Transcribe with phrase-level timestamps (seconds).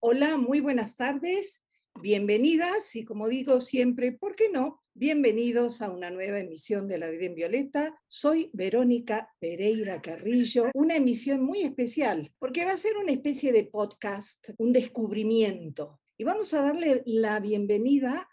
[0.00, 1.60] Hola, muy buenas tardes.
[2.00, 4.80] Bienvenidas y como digo siempre, ¿por qué no?
[4.94, 8.00] Bienvenidos a una nueva emisión de La Vida en Violeta.
[8.06, 13.64] Soy Verónica Pereira Carrillo, una emisión muy especial porque va a ser una especie de
[13.64, 15.98] podcast, un descubrimiento.
[16.16, 18.28] Y vamos a darle la bienvenida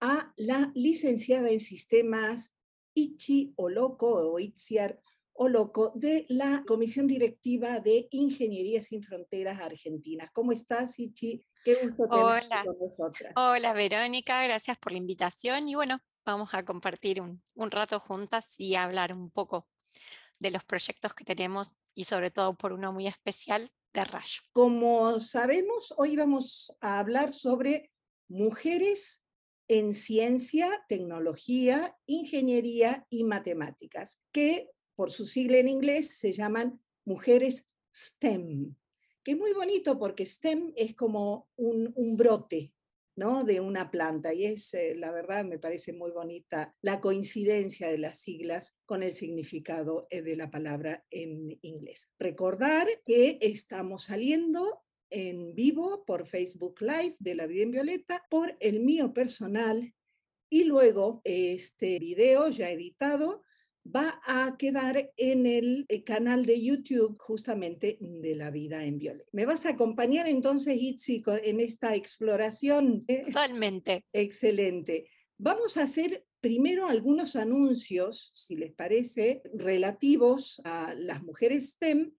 [0.00, 2.54] a la licenciada en sistemas
[2.94, 4.98] Ichi Oloco o Itziar
[5.34, 10.30] Oloco de la Comisión Directiva de Ingeniería Sin Fronteras Argentinas.
[10.32, 11.44] ¿Cómo estás, Ichi?
[11.64, 12.64] Qué gusto Hola.
[12.64, 13.32] con nosotras.
[13.36, 18.54] Hola, Verónica, gracias por la invitación y bueno, vamos a compartir un, un rato juntas
[18.58, 19.68] y hablar un poco
[20.40, 24.42] de los proyectos que tenemos y sobre todo por uno muy especial de Rayo.
[24.52, 27.90] Como sabemos, hoy vamos a hablar sobre
[28.28, 29.22] mujeres
[29.68, 34.70] en ciencia, tecnología, ingeniería y matemáticas, que
[35.02, 38.72] por su sigla en inglés, se llaman mujeres STEM,
[39.24, 42.72] que es muy bonito porque STEM es como un, brote,
[43.16, 43.42] ¿no?
[43.42, 47.98] de una planta y es, eh, la verdad, me parece muy bonita la coincidencia de
[47.98, 52.08] las siglas con el significado eh, de la palabra en inglés.
[52.16, 58.56] Recordar que estamos saliendo en vivo por Facebook Live de La Vida en Violeta, por
[58.60, 59.92] el mío personal
[60.48, 63.42] y luego este video ya editado
[63.84, 69.28] va a quedar en el eh, canal de YouTube justamente de la vida en Violeta.
[69.32, 73.04] ¿Me vas a acompañar entonces, Itzi, en esta exploración?
[73.26, 74.04] Totalmente.
[74.12, 75.08] Excelente.
[75.38, 82.12] Vamos a hacer primero algunos anuncios, si les parece, relativos a las mujeres STEM,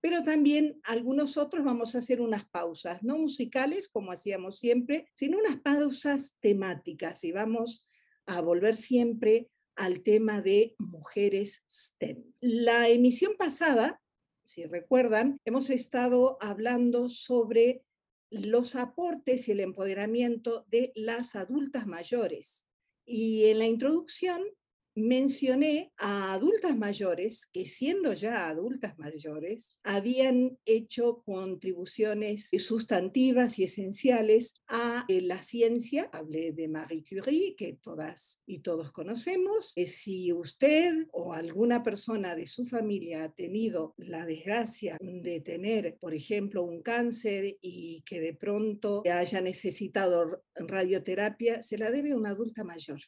[0.00, 5.38] pero también algunos otros vamos a hacer unas pausas, no musicales como hacíamos siempre, sino
[5.38, 7.84] unas pausas temáticas y vamos
[8.26, 12.24] a volver siempre al tema de mujeres STEM.
[12.40, 14.02] La emisión pasada,
[14.44, 17.84] si recuerdan, hemos estado hablando sobre
[18.30, 22.66] los aportes y el empoderamiento de las adultas mayores.
[23.06, 24.42] Y en la introducción
[24.98, 34.54] mencioné a adultas mayores que siendo ya adultas mayores habían hecho contribuciones sustantivas y esenciales
[34.66, 36.10] a eh, la ciencia.
[36.12, 39.72] Hablé de Marie Curie, que todas y todos conocemos.
[39.76, 45.96] Eh, si usted o alguna persona de su familia ha tenido la desgracia de tener,
[46.00, 52.16] por ejemplo, un cáncer y que de pronto haya necesitado radioterapia, se la debe a
[52.16, 53.00] una adulta mayor.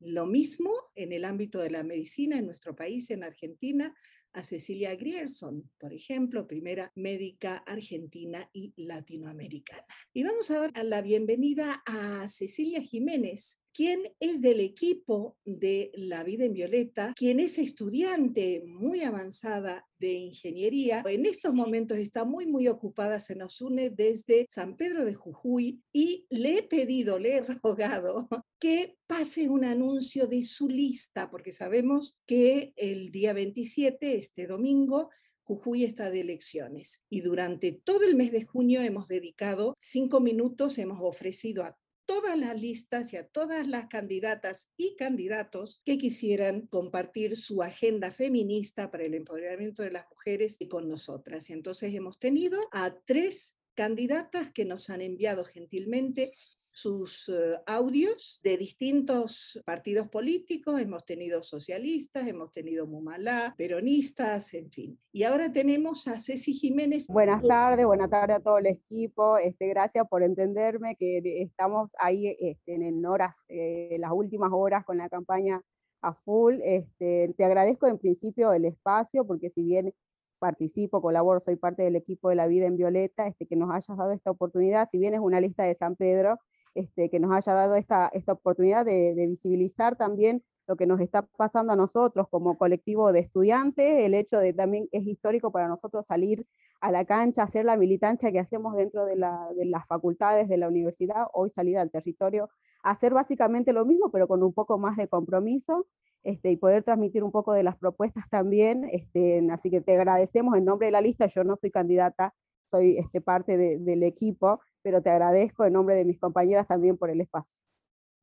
[0.00, 3.94] Lo mismo en el ámbito de la medicina en nuestro país, en Argentina,
[4.32, 9.84] a Cecilia Grierson, por ejemplo, primera médica argentina y latinoamericana.
[10.12, 16.24] Y vamos a dar la bienvenida a Cecilia Jiménez, quien es del equipo de La
[16.24, 21.04] Vida en Violeta, quien es estudiante muy avanzada de ingeniería.
[21.06, 25.80] En estos momentos está muy, muy ocupada, se nos une desde San Pedro de Jujuy
[25.92, 28.28] y le he pedido, le he rogado
[28.58, 35.10] que pase un anuncio de su lista, porque sabemos que el día 27, este domingo,
[35.44, 37.00] Jujuy está de elecciones.
[37.08, 42.38] Y durante todo el mes de junio hemos dedicado cinco minutos, hemos ofrecido a todas
[42.38, 48.90] las listas y a todas las candidatas y candidatos que quisieran compartir su agenda feminista
[48.90, 51.50] para el empoderamiento de las mujeres con nosotras.
[51.50, 56.32] Y entonces hemos tenido a tres candidatas que nos han enviado gentilmente
[56.78, 64.70] sus eh, audios de distintos partidos políticos, hemos tenido socialistas, hemos tenido Mumalá, peronistas, en
[64.70, 65.00] fin.
[65.10, 67.08] Y ahora tenemos a Ceci Jiménez.
[67.08, 69.38] Buenas tardes, buenas tardes a todo el equipo.
[69.38, 74.98] Este, gracias por entenderme que estamos ahí este, en horas, eh, las últimas horas con
[74.98, 75.60] la campaña
[76.00, 76.60] a full.
[76.62, 79.92] Este, te agradezco en principio el espacio, porque si bien
[80.38, 83.98] participo, colaboro, soy parte del equipo de la vida en Violeta, este, que nos hayas
[83.98, 86.38] dado esta oportunidad, si bien es una lista de San Pedro,
[86.78, 91.22] este, que nos haya dado esta, esta oportunidad de, visibilizar también lo que nos está
[91.22, 96.06] pasando a nosotros como colectivo de estudiantes, el hecho de también es histórico para nosotros
[96.06, 96.46] salir
[96.80, 101.26] a la cancha, hacer la militancia que hacemos dentro de, las facultades de la universidad,
[101.32, 102.48] hoy salir al territorio,
[102.84, 105.86] hacer básicamente lo mismo, pero con un poco más de compromiso,
[106.22, 108.88] este, y poder transmitir un poco de las propuestas también.
[108.92, 112.34] Este, así que te agradecemos en nombre de la lista, yo no soy candidata,
[112.66, 117.10] soy este, parte del equipo, pero te agradezco en nombre de mis compañeras también por
[117.10, 117.62] el espacio.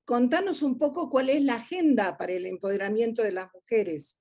[0.03, 4.17] Contanos un poco cuál es la agenda para el empoderamiento de las mujeres.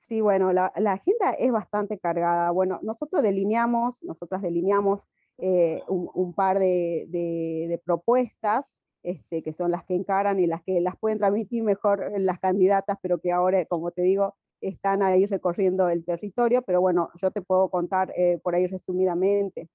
[0.00, 2.50] Sí, bueno, la, agenda es bastante cargada.
[2.50, 8.66] Bueno, nosotros delineamos, nosotras delineamos eh, un, par de, propuestas
[9.02, 12.98] este, que son las que encaran y las que las pueden transmitir mejor las candidatas,
[13.00, 16.60] pero que ahora, como te digo, están ahí recorriendo el territorio.
[16.60, 19.70] Pero bueno, yo te puedo contar eh, por ahí resumidamente.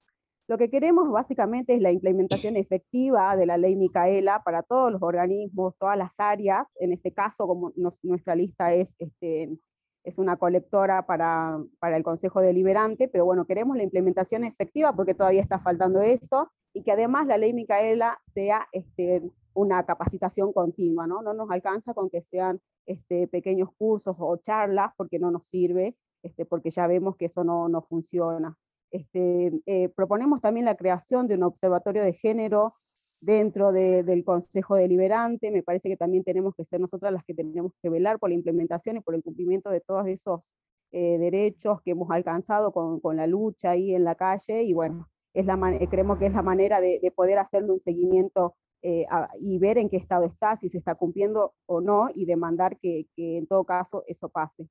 [0.50, 5.00] Lo que queremos básicamente es la implementación efectiva de la ley Micaela para todos los
[5.00, 6.66] organismos, todas las áreas.
[6.80, 9.56] En este caso, como nuestra lista es, este,
[10.02, 15.14] es una colectora para, para el Consejo Deliberante, pero bueno, queremos la implementación efectiva porque
[15.14, 19.22] todavía está faltando eso, y que además la ley Micaela sea este,
[19.54, 21.22] una capacitación continua, ¿no?
[21.22, 25.96] No nos alcanza con que sean este, pequeños cursos o charlas porque no nos sirve,
[26.24, 28.58] este, porque ya vemos que eso no, no funciona.
[28.90, 32.74] Este, eh, proponemos también la creación de un observatorio de género
[33.20, 35.50] dentro del Consejo Deliberante.
[35.50, 38.34] Me parece que también tenemos que ser nosotras las que tenemos que velar por la
[38.34, 40.54] implementación y por el cumplimiento de todos esos
[40.92, 44.62] eh, derechos que hemos alcanzado con, con, la lucha ahí en la calle.
[44.62, 45.58] Y bueno, es la
[45.90, 49.06] creemos que es la manera de, de poder hacerle un seguimiento eh,
[49.40, 53.06] y ver en qué estado está, si se está cumpliendo o no, y demandar que,
[53.14, 54.68] que en todo caso eso pase.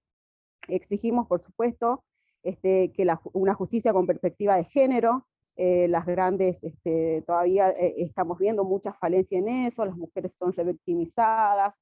[0.67, 2.03] Exigimos, por supuesto,
[2.43, 5.27] este, que una justicia con perspectiva de género,
[5.61, 10.53] eh, las grandes, este, todavía eh, estamos viendo mucha falencia en eso, las mujeres son
[10.53, 11.75] revictimizadas,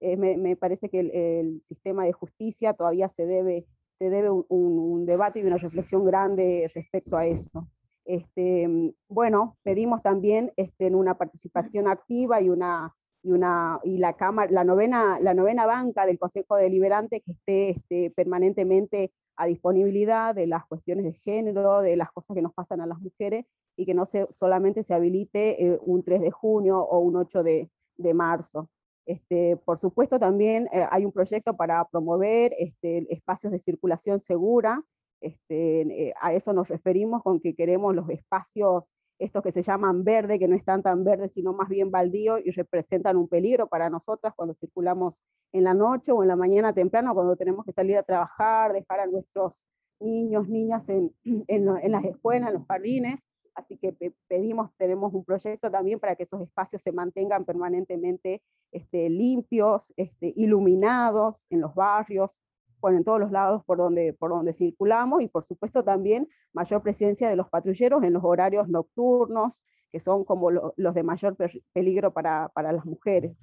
[0.00, 5.40] eh, me, parece que el, sistema de justicia todavía se debe, se debe un, debate
[5.40, 7.68] y una reflexión grande respecto a eso.
[8.04, 8.68] Este,
[9.08, 14.64] bueno, pedimos también este, una participación activa y una, y, una, y la, cámara, la,
[14.64, 20.66] novena, la novena banca del Consejo Deliberante que esté este, permanentemente a disponibilidad de las
[20.66, 24.04] cuestiones de género, de las cosas que nos pasan a las mujeres, y que no
[24.04, 28.68] se, solamente se habilite eh, un 3 de junio o un 8 de, de marzo.
[29.06, 34.84] Este, por supuesto, también eh, hay un proyecto para promover este, espacios de circulación segura.
[35.22, 38.90] Este, eh, a eso nos referimos con que queremos los espacios
[39.20, 42.50] estos que se llaman verde, que no están tan verdes, sino más bien baldío y
[42.50, 45.22] representan un peligro para nosotras cuando circulamos
[45.52, 49.00] en la noche o en la mañana temprano, cuando tenemos que salir a trabajar, dejar
[49.00, 49.66] a nuestros
[50.00, 51.14] niños, niñas en,
[51.92, 53.20] las escuelas, en los jardines.
[53.54, 53.94] Así que
[54.26, 58.42] pedimos, tenemos un proyecto también para que esos espacios se mantengan permanentemente
[58.72, 62.42] este, limpios, este, iluminados en los barrios,
[62.80, 66.82] bueno, en todos los lados por donde, por donde circulamos y por supuesto también mayor
[66.82, 71.36] presencia de los patrulleros en los horarios nocturnos, que son como los de mayor
[71.72, 73.36] peligro para, para las mujeres.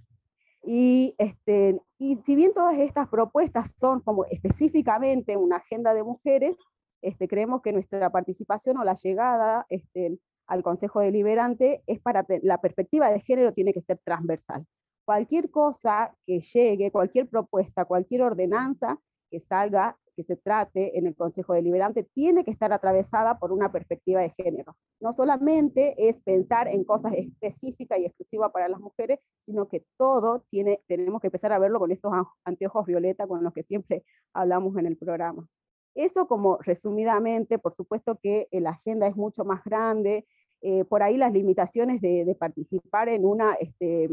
[0.64, 6.58] Y, este, y si bien todas estas propuestas son como específicamente una agenda de mujeres,
[7.02, 12.60] este, creemos que nuestra participación o la llegada este, al Consejo Deliberante es para la
[12.60, 14.66] perspectiva de género tiene que ser transversal.
[15.06, 21.16] Cualquier cosa que llegue, cualquier propuesta, cualquier ordenanza, que salga, que se trate en el
[21.16, 24.76] Consejo Deliberante, tiene que estar atravesada por una perspectiva de género.
[25.00, 30.44] No solamente es pensar en cosas específicas y exclusivas para las mujeres, sino que todo
[30.50, 32.12] tiene, tenemos que empezar a verlo con estos
[32.44, 34.04] anteojos violeta con los que siempre
[34.34, 35.48] hablamos en el programa.
[35.94, 40.26] Eso como resumidamente, por supuesto que la agenda es mucho más grande,
[40.62, 44.10] eh, por ahí las limitaciones de, de participar en una este,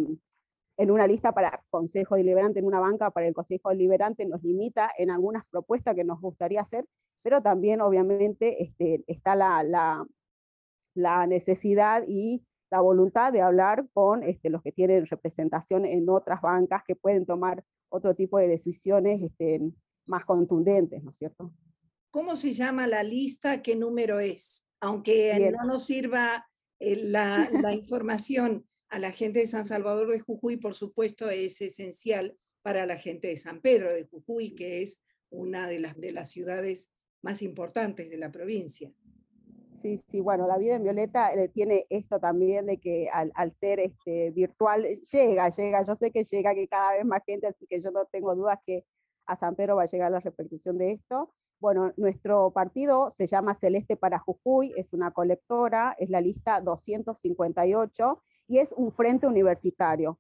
[0.76, 4.90] en una lista para Consejo Deliberante, en una banca para el Consejo Deliberante, nos limita
[4.98, 6.86] en algunas propuestas que nos gustaría hacer,
[7.22, 10.04] pero también obviamente este, está la, la,
[10.94, 16.42] la, necesidad y la voluntad de hablar con este, los que tienen representación en otras
[16.42, 19.60] bancas que pueden tomar otro tipo de decisiones este,
[20.06, 21.52] más contundentes, ¿no es cierto?
[22.10, 23.62] ¿Cómo se llama la lista?
[23.62, 24.64] ¿Qué número es?
[24.80, 26.46] Aunque no nos sirva
[26.80, 31.60] eh, la, la información a la gente de San Salvador de Jujuy, por supuesto, es
[31.60, 36.12] esencial para la gente de San Pedro de Jujuy, que es una de las, de
[36.12, 38.92] las ciudades más importantes de la provincia.
[39.82, 43.80] Sí, sí, bueno, la vida en Violeta eh, tiene esto también de que al, ser
[43.80, 47.80] este, virtual llega, llega, yo sé que llega, que cada vez más gente, así que
[47.80, 48.84] yo no tengo dudas que
[49.26, 51.34] a San Pedro va a llegar la repercusión de esto.
[51.58, 58.22] Bueno, nuestro partido se llama Celeste para Jujuy, es una colectora, es la lista 258
[58.46, 60.18] y es un frente universitario.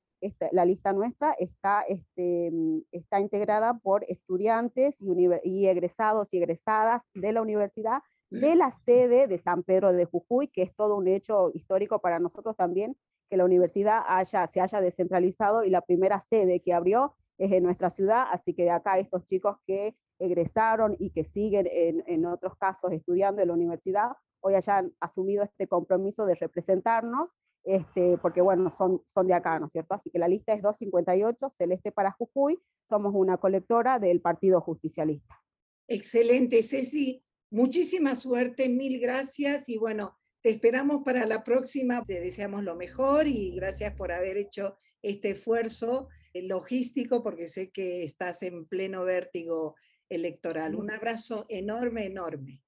[0.52, 2.50] la lista nuestra está, este,
[2.92, 9.38] está integrada por estudiantes y, egresados y egresadas de la universidad de la sede de
[9.38, 12.96] San Pedro de Jujuy, que es todo un hecho histórico para nosotros también,
[13.28, 17.62] que la universidad haya, se haya descentralizado y la primera sede que abrió es en
[17.62, 22.26] nuestra ciudad, así que de acá estos chicos que egresaron y que siguen en, en
[22.26, 24.12] otros casos estudiando en la universidad,
[24.44, 27.30] hoy hayan asumido este compromiso de representarnos
[27.64, 29.94] este, porque bueno, son, son de acá, ¿no es cierto?
[29.94, 35.42] Así que la lista es 258, Celeste para Jujuy, somos una colectora del Partido Justicialista.
[35.88, 42.62] Excelente, Ceci, muchísima suerte, mil gracias y bueno, te esperamos para la próxima, te deseamos
[42.64, 48.66] lo mejor y gracias por haber hecho este esfuerzo logístico porque sé que estás en
[48.66, 49.74] pleno vértigo
[50.10, 50.74] electoral.
[50.74, 52.63] Un abrazo enorme, enorme.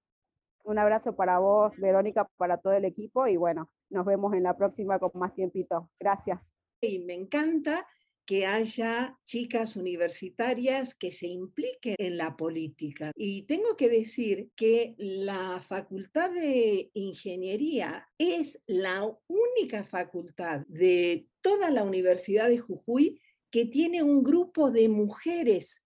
[0.67, 4.57] Un abrazo para vos, Verónica, para todo el equipo y bueno, nos vemos en la
[4.57, 5.89] próxima con más tiempito.
[6.01, 6.41] Gracias.
[6.81, 7.87] Y me encanta
[8.27, 13.13] que haya chicas universitarias que se impliquen en la política.
[13.15, 21.71] Y tengo que decir que la Facultad de Ingeniería es la única facultad de toda
[21.71, 23.21] la Universidad de Jujuy
[23.53, 25.86] que tiene un grupo de mujeres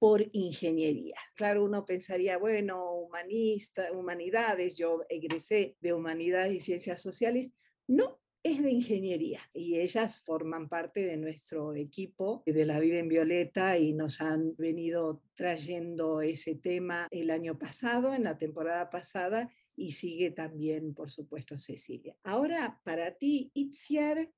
[0.00, 1.16] por ingeniería.
[1.36, 7.52] Claro, uno pensaría, bueno, humanista, humanidades, yo egresé de humanidades y ciencias sociales.
[7.86, 13.08] No, es de ingeniería y ellas forman parte de nuestro equipo de la vida en
[13.08, 19.52] violeta y nos han venido trayendo ese tema el año pasado, en la temporada pasada,
[19.76, 22.16] y sigue también, por supuesto, Cecilia.
[22.22, 24.30] Ahora, para ti, Itziar,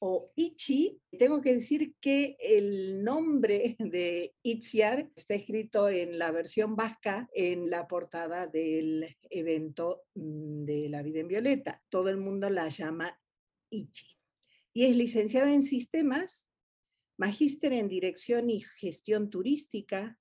[0.00, 6.76] o Ichi, tengo que decir que el nombre de Itziar está escrito en la versión
[6.76, 11.82] vasca en la portada del evento mm, de la vida en violeta.
[11.88, 13.18] Todo el mundo la llama
[13.70, 14.16] Ichi.
[14.72, 16.46] Y es licenciada en sistemas,
[17.18, 20.18] magíster en dirección y gestión turística,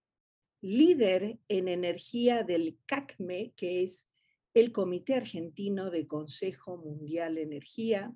[0.61, 4.07] líder en energía del CACME, que es
[4.55, 8.15] el Comité Argentino de Consejo Mundial Energía,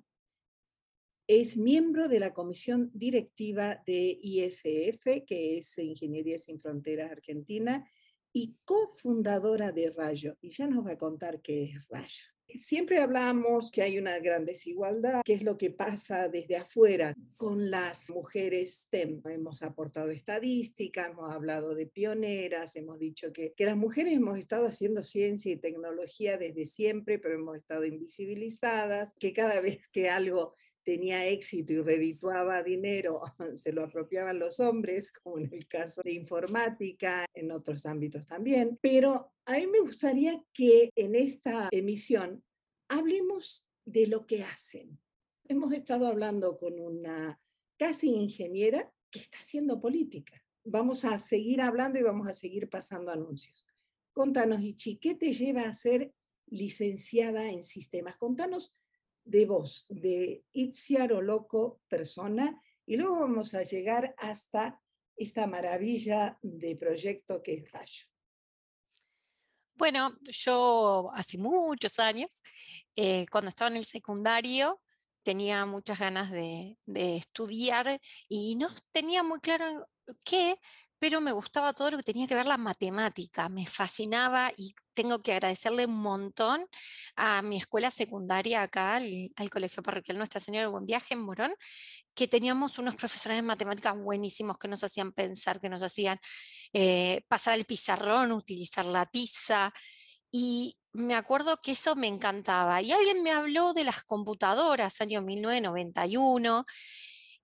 [1.26, 7.88] es miembro de la comisión directiva de ISF, que es Ingeniería Sin Fronteras Argentina,
[8.32, 10.36] y cofundadora de Rayo.
[10.40, 12.24] Y ya nos va a contar qué es Rayo.
[12.54, 17.70] Siempre hablamos que hay una gran desigualdad, qué es lo que pasa desde afuera con
[17.70, 19.22] las mujeres STEM.
[19.24, 24.66] Hemos aportado estadísticas, hemos hablado de pioneras, hemos dicho que, que las mujeres hemos estado
[24.66, 30.54] haciendo ciencia y tecnología desde siempre, pero hemos estado invisibilizadas, que cada vez que algo
[30.84, 33.22] tenía éxito y redituaba dinero,
[33.54, 38.78] se lo apropiaban los hombres, como en el caso de informática, en otros ámbitos también.
[38.80, 42.44] Pero a mí me gustaría que en esta emisión
[42.88, 44.98] hablemos de lo que hacen.
[45.48, 47.40] Hemos estado hablando con una
[47.76, 50.42] casi ingeniera que está haciendo política.
[50.64, 53.66] Vamos a seguir hablando y vamos a seguir pasando anuncios.
[54.12, 56.12] Contanos, Ichi, ¿qué te lleva a ser
[56.46, 58.16] licenciada en sistemas?
[58.16, 58.76] Contanos
[59.24, 64.80] de voz de Itziar Loco persona y luego vamos a llegar hasta
[65.16, 68.06] esta maravilla de proyecto que es Rayo.
[69.74, 72.42] Bueno, yo hace muchos años,
[72.94, 74.80] eh, cuando estaba en el secundario,
[75.22, 79.86] tenía muchas ganas de, de, estudiar y no tenía muy claro
[80.24, 80.56] qué,
[81.02, 85.20] pero me gustaba todo lo que tenía que ver la matemática, me fascinaba y tengo
[85.20, 86.64] que agradecerle un montón
[87.16, 91.52] a mi escuela secundaria acá, al, Colegio Parroquial Nuestra Señora de Buen Viaje en Morón,
[92.14, 96.20] que teníamos unos profesores de matemáticas buenísimos que nos hacían pensar, que nos hacían
[96.72, 99.74] eh, pasar el pizarrón, utilizar la tiza.
[100.30, 102.80] Y me acuerdo que eso me encantaba.
[102.80, 106.64] Y alguien me habló de las computadoras, año 1991,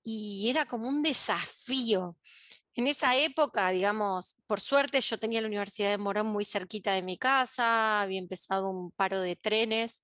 [0.04, 2.16] y era como un desafío.
[2.78, 7.02] En esa época, digamos, por suerte yo tenía la Universidad de Morón muy cerquita de
[7.02, 10.00] mi casa, había empezado un paro de trenes,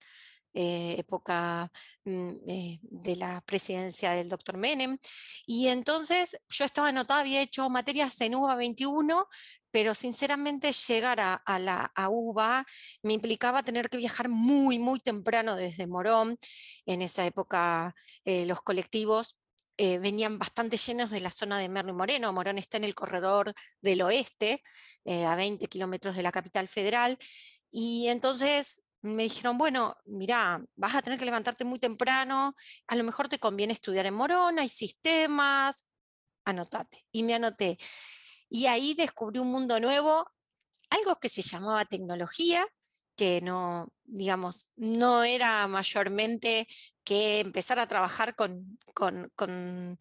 [0.55, 1.71] eh, época
[2.05, 4.99] mm, eh, de la presidencia del doctor Menem,
[5.47, 9.29] y entonces yo estaba anotada, había hecho materias en UBA 21,
[9.71, 12.67] pero sinceramente llegar a, la UBA
[13.03, 16.39] me implicaba tener que viajar muy, muy temprano desde Morón.
[16.87, 19.37] En esa época eh, los colectivos
[19.77, 22.33] eh, venían bastante llenos de la zona de Merlo y Moreno.
[22.33, 24.63] Morón está en el corredor del oeste,
[25.05, 27.19] eh, a 20 kilómetros de la capital federal.
[27.71, 32.55] Y entonces me dijeron, bueno, mira, vas a tener que levantarte muy temprano,
[32.87, 35.89] a lo mejor te conviene estudiar en Morón, hay sistemas,
[36.45, 37.05] anotate.
[37.13, 37.79] Y me anoté.
[38.49, 40.27] Y ahí descubrí un mundo nuevo,
[40.91, 42.67] algo que se llamaba tecnología,
[43.17, 46.67] que no, digamos, no era mayormente
[47.05, 49.99] que empezar a trabajar con, con, con,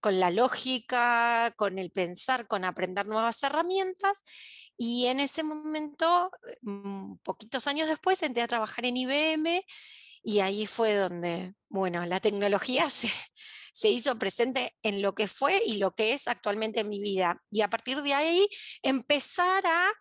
[0.00, 4.22] con, la lógica, con el pensar, con aprender nuevas herramientas.
[4.76, 6.30] Y en ese momento,
[6.62, 9.64] mm, poquitos años después, entré a trabajar en IBM
[10.22, 13.10] y ahí fue donde, bueno, la tecnología se,
[13.72, 17.42] se hizo presente en lo que fue y lo que es actualmente en mi vida.
[17.50, 18.48] Y a partir de ahí,
[18.82, 19.92] empezar a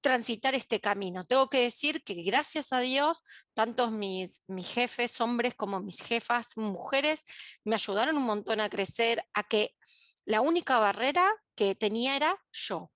[0.00, 1.24] transitar este camino.
[1.26, 3.22] Tengo que decir que gracias a Dios,
[3.54, 7.22] tantos mis, mis jefes, hombres, como mis jefas, mujeres,
[7.64, 9.74] me ayudaron un montón a crecer, a que
[10.24, 12.92] la única barrera que tenía era yo.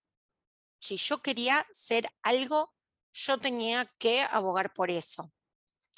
[0.80, 2.74] Si yo quería ser algo,
[3.12, 5.32] yo tenía que abogar por eso.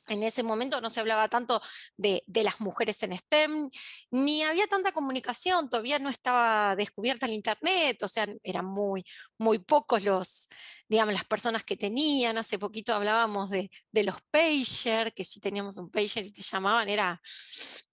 [0.09, 1.61] En ese momento no se hablaba tanto
[1.97, 3.71] de, las mujeres en STEM,
[4.11, 9.05] ni había tanta comunicación, todavía no estaba descubierta el Internet, o sea, eran muy,
[9.39, 10.47] muy pocos los,
[10.89, 12.39] digamos, las personas que tenían.
[12.39, 17.21] Hace poquito hablábamos de, los pager, que si teníamos un pager y te llamaban, era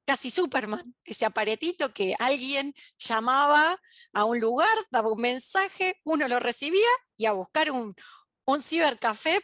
[0.05, 3.79] casi Superman, ese aparatito que alguien llamaba
[4.13, 7.95] a un lugar, daba un mensaje, uno lo recibía y a buscar un,
[8.45, 9.41] un cibercafé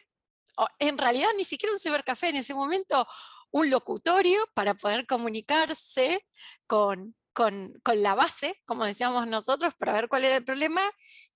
[0.79, 3.07] en realidad ni siquiera un cibercafé en ese momento,
[3.51, 6.25] un locutorio para poder comunicarse
[6.67, 10.81] con, con, la base, como decíamos nosotros, para ver cuál era el problema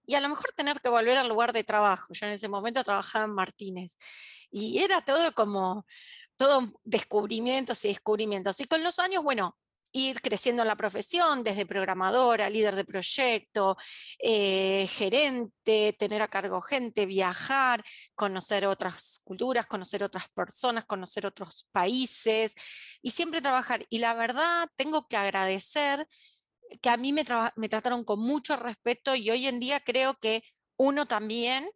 [0.05, 2.13] y a lo mejor tener que volver al lugar de trabajo.
[2.13, 3.97] Yo en ese momento trabajaba en Martínez
[4.51, 5.85] y era todo como,
[6.35, 8.59] todo descubrimientos y descubrimientos.
[8.59, 9.57] Y con los años, bueno,
[9.93, 13.77] ir creciendo en la profesión, desde programadora, líder de proyecto,
[14.19, 17.83] eh, gerente, tener a cargo gente, viajar,
[18.15, 22.53] conocer otras culturas, conocer otras personas, conocer otros países
[23.01, 23.85] y siempre trabajar.
[23.89, 26.07] Y la verdad, tengo que agradecer
[26.81, 27.23] que a mí me,
[27.55, 30.43] me trataron con mucho respeto y hoy en día creo que
[30.75, 31.69] uno también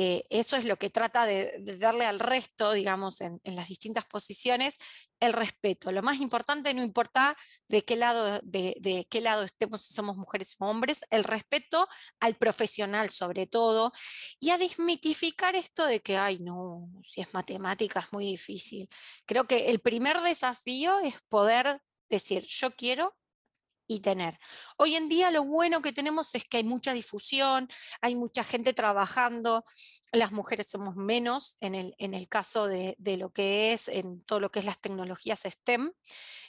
[0.00, 4.78] eh, eso es lo que trata de, darle al resto, digamos, en, las distintas posiciones,
[5.18, 5.90] el respeto.
[5.90, 7.36] Lo más importante, no importa
[7.66, 11.88] de qué lado, de, qué lado estemos, si somos mujeres o hombres, el respeto
[12.20, 13.90] al profesional sobre todo,
[14.38, 18.88] y a desmitificar esto de que, ay, no, si es matemática es muy difícil.
[19.26, 23.17] Creo que el primer desafío es poder decir, yo quiero
[23.88, 24.38] y tener.
[24.76, 27.68] Hoy en día lo bueno que tenemos es que hay mucha difusión,
[28.02, 29.64] hay mucha gente trabajando,
[30.12, 34.40] las mujeres somos menos en el, en el caso de, lo que es, en todo
[34.40, 35.90] lo que es las tecnologías STEM,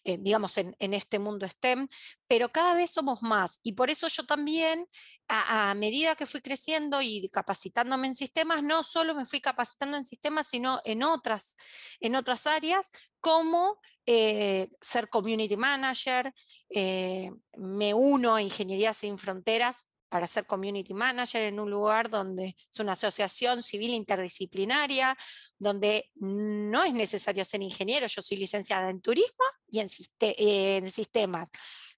[0.03, 1.87] eh, digamos en, este mundo STEM,
[2.27, 4.87] pero cada vez somos más y por eso yo también,
[5.29, 10.03] a, medida que fui creciendo y capacitándome en sistemas, no solo me fui capacitando en
[10.03, 11.55] sistemas, sino en otras,
[12.01, 12.91] en otras áreas,
[13.21, 13.79] como
[14.11, 16.33] eh, ser community manager,
[16.67, 22.55] eh, me uno a Ingeniería Sin Fronteras para ser community manager en un lugar donde
[22.71, 25.15] es una asociación civil interdisciplinaria,
[25.59, 31.51] donde no es necesario ser ingeniero, yo soy licenciada en turismo y en, sistemas,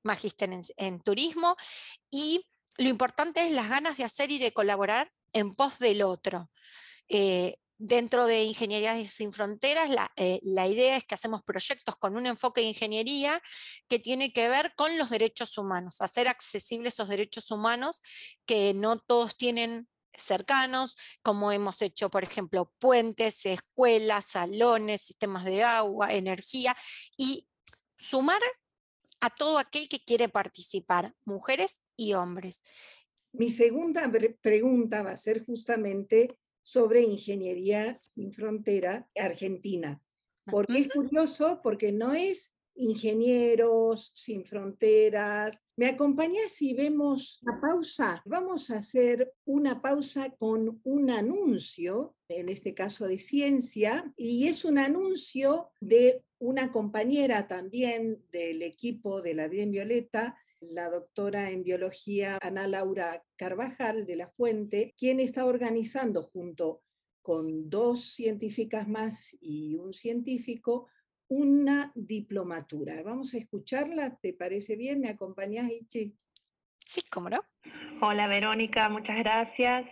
[0.04, 1.56] magíster en, turismo,
[2.10, 2.46] y
[2.78, 6.52] lo importante es las ganas de hacer y de colaborar en pos del otro.
[7.08, 12.28] Eh, Dentro de Ingeniería Sin Fronteras, eh, la, idea es que hacemos proyectos con un
[12.28, 13.42] enfoque de ingeniería
[13.88, 18.04] que tiene que ver con los derechos humanos, hacer accesibles esos derechos humanos
[18.46, 25.64] que no todos tienen cercanos, como hemos hecho, por ejemplo, puentes, escuelas, salones, sistemas de
[25.64, 26.78] agua, energía,
[27.18, 27.48] y
[27.98, 28.42] sumar
[29.22, 32.62] a todo aquel que quiere participar, mujeres y hombres.
[33.32, 40.02] Mi segunda pregunta va a ser justamente sobre Ingeniería sin Frontera Argentina.
[40.46, 45.60] Porque es curioso, porque no es ingenieros sin fronteras.
[45.76, 48.22] ¿Me acompañas si vemos la pausa?
[48.26, 54.66] Vamos a hacer una pausa con un anuncio, en este caso de ciencia, y es
[54.66, 61.50] un anuncio de una compañera también del equipo de la Vida en Violeta, la doctora
[61.50, 66.82] en biología Ana Laura Carvajal de la Fuente, quien está organizando junto
[67.22, 70.88] con dos científicas más y un científico
[71.28, 73.02] una diplomatura.
[73.04, 75.00] Vamos a escucharla, ¿te parece bien?
[75.00, 76.14] ¿Me acompañas, Ichi?
[76.86, 77.46] Sí, cómo no.
[78.02, 79.86] Hola Verónica, muchas gracias.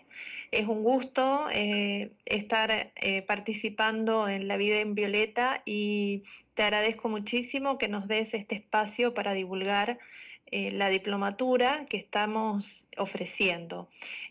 [0.51, 6.23] Es un gusto eh, estar eh, participando en La Vida en Violeta y
[6.55, 9.99] te agradezco muchísimo que nos des este espacio para divulgar
[10.51, 13.87] eh, la diplomatura que estamos ofreciendo.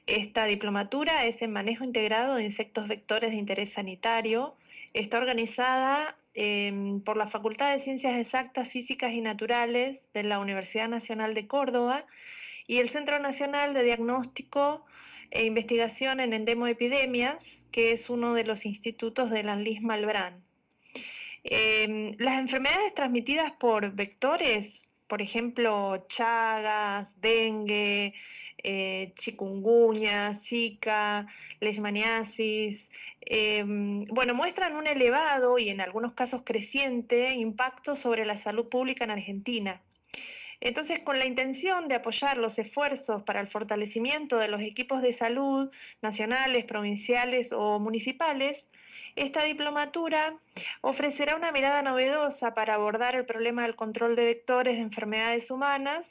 [0.06, 4.56] Esta diplomatura es en manejo integrado de insectos vectores de interés sanitario.
[4.94, 10.88] Está organizada em, por la Facultad de Ciencias Exactas, Físicas y Naturales de la Universidad
[10.88, 12.04] Nacional de Córdoba
[12.66, 14.84] y el Centro Nacional de Diagnóstico
[15.30, 20.42] e Investigación en Endemoepidemias, que es uno de los institutos de la Anlis Malbrán.
[21.44, 28.14] Em, las enfermedades transmitidas por vectores por ejemplo, chagas, dengue,
[28.62, 31.26] eh, chikungunya, zika,
[31.60, 32.88] leishmaniasis,
[33.20, 39.04] em, bueno, muestran un elevado y en algunos casos creciente impacto sobre la salud pública
[39.04, 39.80] en Argentina.
[40.60, 45.12] Entonces, con la intención de apoyar los esfuerzos para el fortalecimiento de los equipos de
[45.12, 45.70] salud
[46.02, 48.64] nacionales, provinciales o municipales,
[49.18, 50.38] esta diplomatura
[50.80, 56.06] ofrecerá una mirada novedosa para abordar el problema del control de vectores de enfermedades humanas,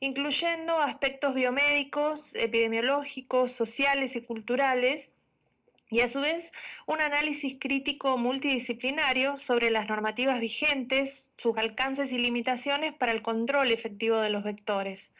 [0.00, 5.10] incluyendo aspectos biomédicos, epidemiológicos, sociales y culturales,
[5.90, 6.52] y a su vez
[6.86, 13.72] un análisis crítico multidisciplinario sobre las normativas vigentes, sus alcances y limitaciones para el control
[13.72, 15.10] efectivo de los vectores.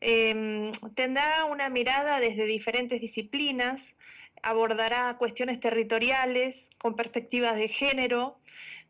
[0.00, 3.80] Em, tendrá una mirada desde diferentes disciplinas,
[4.46, 8.38] abordará cuestiones territoriales con perspectivas de género,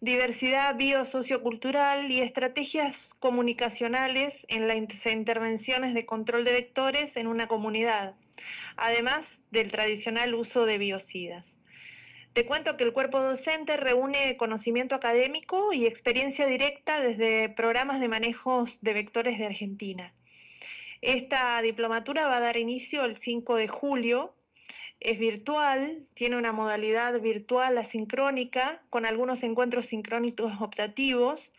[0.02, 8.14] diversidad biosociocultural y estrategias comunicacionales en las intervenciones de control de vectores en una comunidad,
[8.76, 11.56] además del tradicional uso de biocidas.
[12.34, 18.08] Te cuento que el cuerpo docente reúne conocimiento académico y experiencia directa desde programas de
[18.08, 20.12] manejos de vectores de Argentina.
[21.00, 24.34] Esta diplomatura va a dar inicio el 5 de julio
[25.00, 31.52] es virtual, tiene una modalidad virtual asincrónica con algunos encuentros sincrónicos optativos.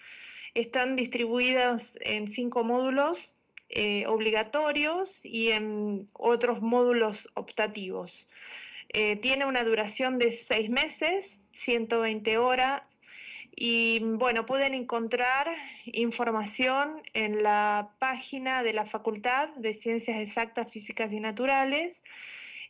[0.54, 3.36] Están distribuidas en cinco módulos
[3.70, 8.28] eh, obligatorios y en otros módulos optativos.
[8.90, 12.84] Eh, tiene una duración de seis meses, 120 horas
[13.60, 15.48] y bueno, pueden encontrar
[15.86, 22.02] información en la página de la Facultad de Ciencias Exactas, Físicas y Naturales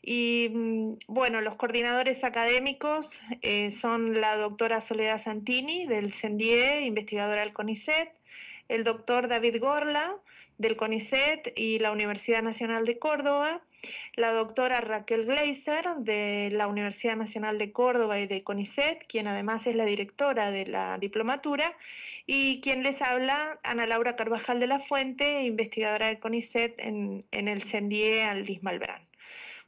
[0.10, 7.42] y mm, bueno, los coordinadores académicos eh, son la doctora Soledad Santini del CENDIE, investigadora
[7.42, 8.14] del CONICET,
[8.70, 10.16] el doctor David Gorla
[10.58, 13.62] del CONICET y la Universidad Nacional de Córdoba,
[14.16, 19.68] la doctora Raquel Gleiser de la Universidad Nacional de Córdoba y de CONICET, quien además
[19.68, 21.76] es la directora de la diplomatura,
[22.26, 27.50] y quien les habla, Ana Laura Carvajal de la Fuente, investigadora del CONICET en, en
[27.50, 29.07] el CENDIE Aldis Malbrán.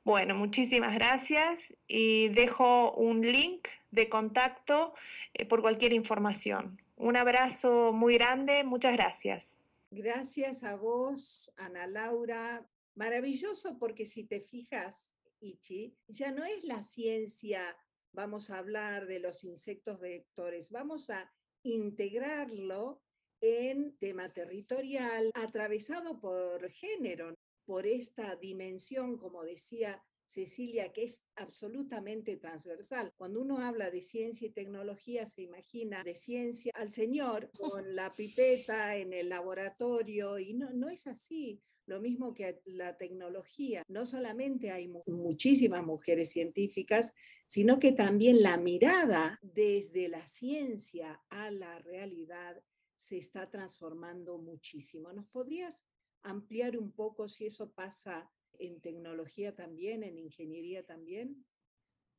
[0.03, 4.93] Bueno, muchísimas gracias y dejo un link de contacto
[5.33, 6.81] eh, por cualquier información.
[6.95, 9.55] Un abrazo muy grande, muchas gracias.
[9.91, 12.65] Gracias a vos, Ana Laura.
[12.95, 17.75] Maravilloso porque si te fijas, Ichi, ya no es la ciencia,
[18.12, 21.31] vamos a hablar de los insectos vectores, vamos a
[21.63, 23.01] integrarlo
[23.41, 27.33] en tema territorial atravesado por género
[27.69, 33.13] por esta dimensión, como decía Cecilia, que es absolutamente transversal.
[33.15, 38.10] Cuando uno habla de ciencia y tecnología, se imagina de ciencia al Señor con la
[38.10, 41.62] pipeta en el laboratorio y no, no es así.
[41.86, 43.84] Lo mismo que la tecnología.
[43.88, 47.13] No solamente hay muchísimas mujeres científicas,
[47.45, 52.63] sino que también la mirada desde la ciencia a la realidad
[52.95, 55.13] se está transformando muchísimo.
[55.13, 55.86] ¿Nos podrías
[56.23, 61.45] ampliar un poco si eso pasa en tecnología también, en ingeniería también?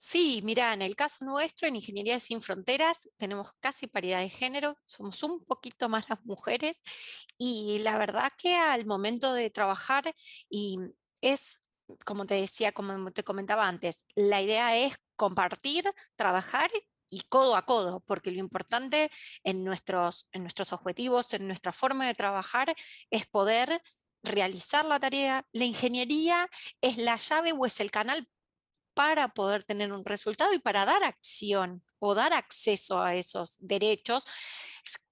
[0.02, 4.76] Sí, mira, en el caso nuestro, en Ingeniería Sin Fronteras, tenemos casi paridad de género,
[4.86, 6.80] somos un poquito más las mujeres
[7.36, 10.04] y la verdad que al momento de trabajar
[10.48, 10.78] y
[11.20, 11.60] es,
[12.06, 15.84] como te decía, como te comentaba antes, la idea es compartir,
[16.16, 16.70] trabajar
[17.10, 19.10] y codo a codo, porque lo importante
[19.42, 22.74] en nuestros, en nuestros objetivos, en nuestra forma de trabajar,
[23.10, 23.82] es poder
[24.22, 25.44] realizar la tarea.
[25.52, 26.48] La ingeniería
[26.80, 28.28] es la llave o es el canal
[28.94, 34.24] para poder tener un resultado y para dar acción o dar acceso a esos derechos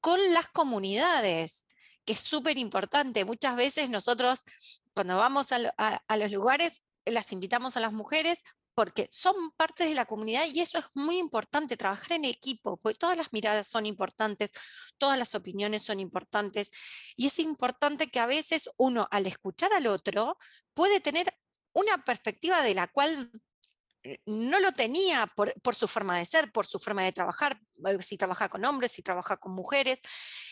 [0.00, 1.64] con las comunidades,
[2.04, 3.24] que es súper importante.
[3.24, 4.42] Muchas veces nosotros,
[4.94, 8.42] cuando vamos a, a los lugares, las invitamos a las mujeres
[8.78, 12.96] porque son parte de la comunidad y eso es muy importante, trabajar en equipo, porque
[12.96, 14.52] todas las miradas son importantes,
[14.98, 16.70] todas las opiniones son importantes
[17.16, 20.38] y es importante que a veces uno al escuchar al otro
[20.74, 21.34] puede tener
[21.72, 23.32] una perspectiva de la cual
[24.26, 28.16] no lo tenía por, su forma de ser, por su forma de trabajar, eh, si
[28.16, 29.98] trabaja con hombres, si trabaja con mujeres.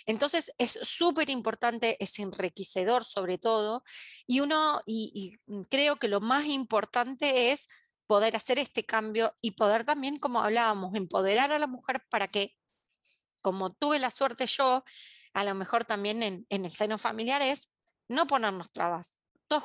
[0.04, 3.84] Entonces es súper importante, es enriquecedor sobre todo,
[4.26, 5.38] y uno, y
[5.70, 7.68] creo que lo más importante es
[8.06, 12.56] poder hacer este cambio y poder también, como hablábamos, empoderar a la mujer para que,
[13.40, 14.84] como tuve la suerte yo,
[15.34, 17.70] a lo mejor también en, en el seno familiar es
[18.08, 19.18] no ponernos trabas.
[19.48, 19.64] Todos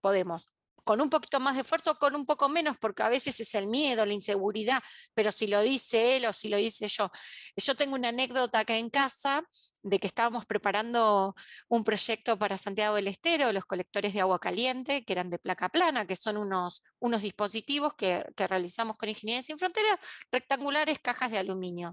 [0.00, 0.48] podemos
[0.84, 3.66] con un poquito más de esfuerzo, con un poco menos, porque a veces es el
[3.66, 4.82] miedo, la inseguridad,
[5.14, 7.10] pero si lo dice él o si lo dice yo.
[7.56, 9.42] Yo tengo una anécdota acá en casa
[9.82, 11.34] de que estábamos preparando
[11.68, 15.68] un proyecto para Santiago del Estero, los colectores de agua caliente, que eran de placa
[15.68, 19.98] plana, que son unos, unos dispositivos que, que realizamos con Ingeniería Sin Fronteras,
[20.30, 21.90] rectangulares, cajas de aluminio.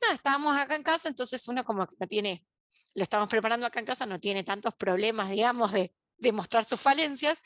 [0.00, 2.44] No, estábamos acá en casa, entonces uno como que no tiene,
[2.94, 6.80] lo estamos preparando acá en casa, no tiene tantos problemas, digamos, de, de mostrar sus
[6.80, 7.40] falencias.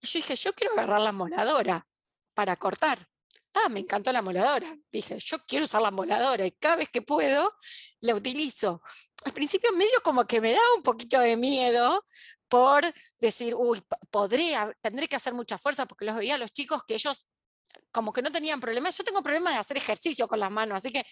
[0.00, 1.86] Y yo dije, yo quiero agarrar la moladora
[2.34, 3.06] para cortar.
[3.54, 4.74] Ah, me encantó la moladora.
[4.92, 7.52] Dije, yo quiero usar la moladora y cada vez que puedo
[8.00, 8.82] la utilizo.
[9.24, 12.04] Al principio medio como que me daba un poquito de miedo
[12.48, 12.84] por
[13.18, 16.94] decir, uy, podría, tendré que hacer mucha fuerza porque los veía a los chicos que
[16.94, 17.26] ellos
[17.90, 18.90] como que no tenían problema.
[18.90, 21.04] Yo tengo problemas de hacer ejercicio con las manos, así que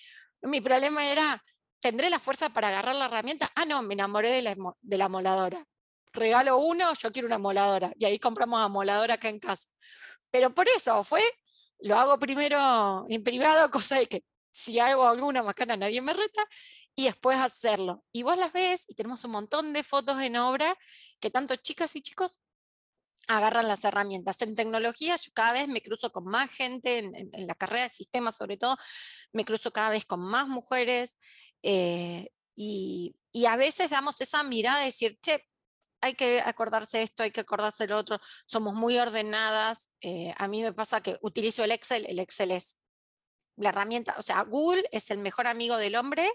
[0.43, 1.43] mi problema era,
[1.81, 3.51] ¿tendré la fuerza para agarrar la herramienta?
[3.55, 5.65] Ah, no, me enamoré de la, de la moladora.
[6.17, 7.93] Regalo uno, yo quiero una moladora.
[7.99, 9.69] Y ahí compramos amoladora acá en casa.
[10.31, 11.23] Pero por eso fue,
[11.81, 16.43] lo hago primero en privado, cosa de que si hago alguna macana nadie me reta,
[16.95, 18.03] y después hacerlo.
[18.11, 20.77] Y vos las ves y tenemos un montón de fotos en obra
[21.21, 22.41] que tanto chicas y chicos
[23.29, 24.41] agarran las herramientas.
[24.43, 28.37] En tecnología yo cada vez me cruzo con más gente, en, la carrera de sistemas
[28.37, 28.77] sobre todo,
[29.33, 31.19] me cruzo cada vez con más mujeres
[31.63, 33.15] eh, y,
[33.47, 35.47] a veces damos esa mirada de decir, che,
[36.07, 39.91] hay que acordarse esto, hay que acordarse lo otro, somos muy ordenadas.
[40.01, 42.77] Eh, a mí me pasa que utilizo el Excel, el Excel es
[43.57, 46.29] la herramienta, o sea, Google es el mejor amigo del hombre,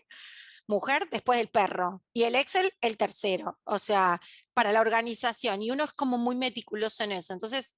[0.68, 4.20] mujer, después el perro, y el Excel el tercero, o sea,
[4.54, 7.34] para la organización, y uno es como muy meticuloso en eso.
[7.34, 7.76] Entonces,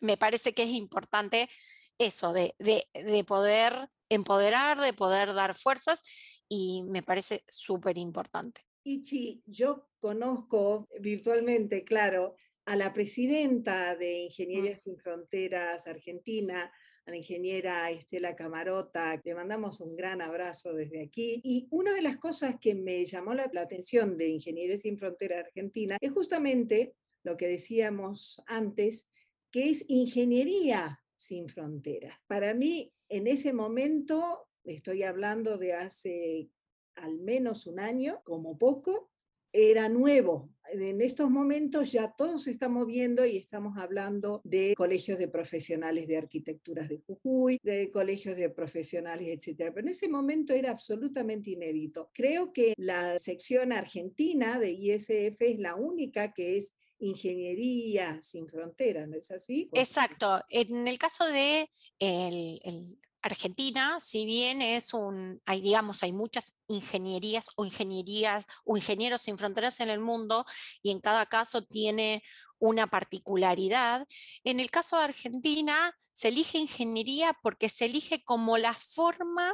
[0.00, 1.50] me parece que es importante
[1.98, 6.02] eso, de, de, poder empoderar, de poder dar fuerzas,
[6.48, 8.62] y me parece súper importante.
[8.88, 16.72] Ichi, yo conozco virtualmente, claro, a la presidenta de Ingeniería Sin Fronteras Argentina,
[17.04, 21.40] a la ingeniera Estela Camarota, le mandamos un gran abrazo desde aquí.
[21.42, 25.96] Y una de las cosas que me llamó la, atención de Ingeniería Sin Frontera Argentina
[26.00, 26.94] es justamente
[27.24, 29.08] lo que decíamos antes,
[29.50, 32.16] que es ingeniería sin fronteras.
[32.28, 36.50] Para mí, en ese momento, estoy hablando de hace
[36.96, 39.10] al menos un año, como poco,
[39.52, 40.50] era nuevo.
[40.72, 46.08] En estos momentos ya todo se está moviendo y estamos hablando de colegios de profesionales
[46.08, 49.72] de arquitecturas de Jujuy, de colegios de profesionales, etcétera.
[49.72, 52.10] Pero en ese momento era absolutamente inédito.
[52.12, 59.08] Creo que la sección argentina de ISF es la única que es ingeniería sin fronteras,
[59.08, 59.68] ¿no es así?
[59.72, 60.42] Exacto.
[60.50, 67.48] En el caso de el, Argentina, si bien es un, hay digamos, hay muchas ingenierías
[67.56, 70.44] o ingenierías o ingenieros sin fronteras en el mundo
[70.82, 72.22] y en cada caso tiene
[72.58, 74.06] una particularidad.
[74.44, 79.52] En el caso de Argentina se elige ingeniería porque se elige como la forma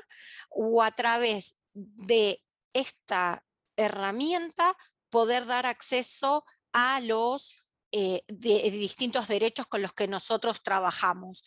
[0.51, 3.45] o a través de esta
[3.77, 4.77] herramienta
[5.11, 7.55] poder dar acceso a los
[7.91, 11.45] eh, distintos derechos con los que nosotros trabajamos.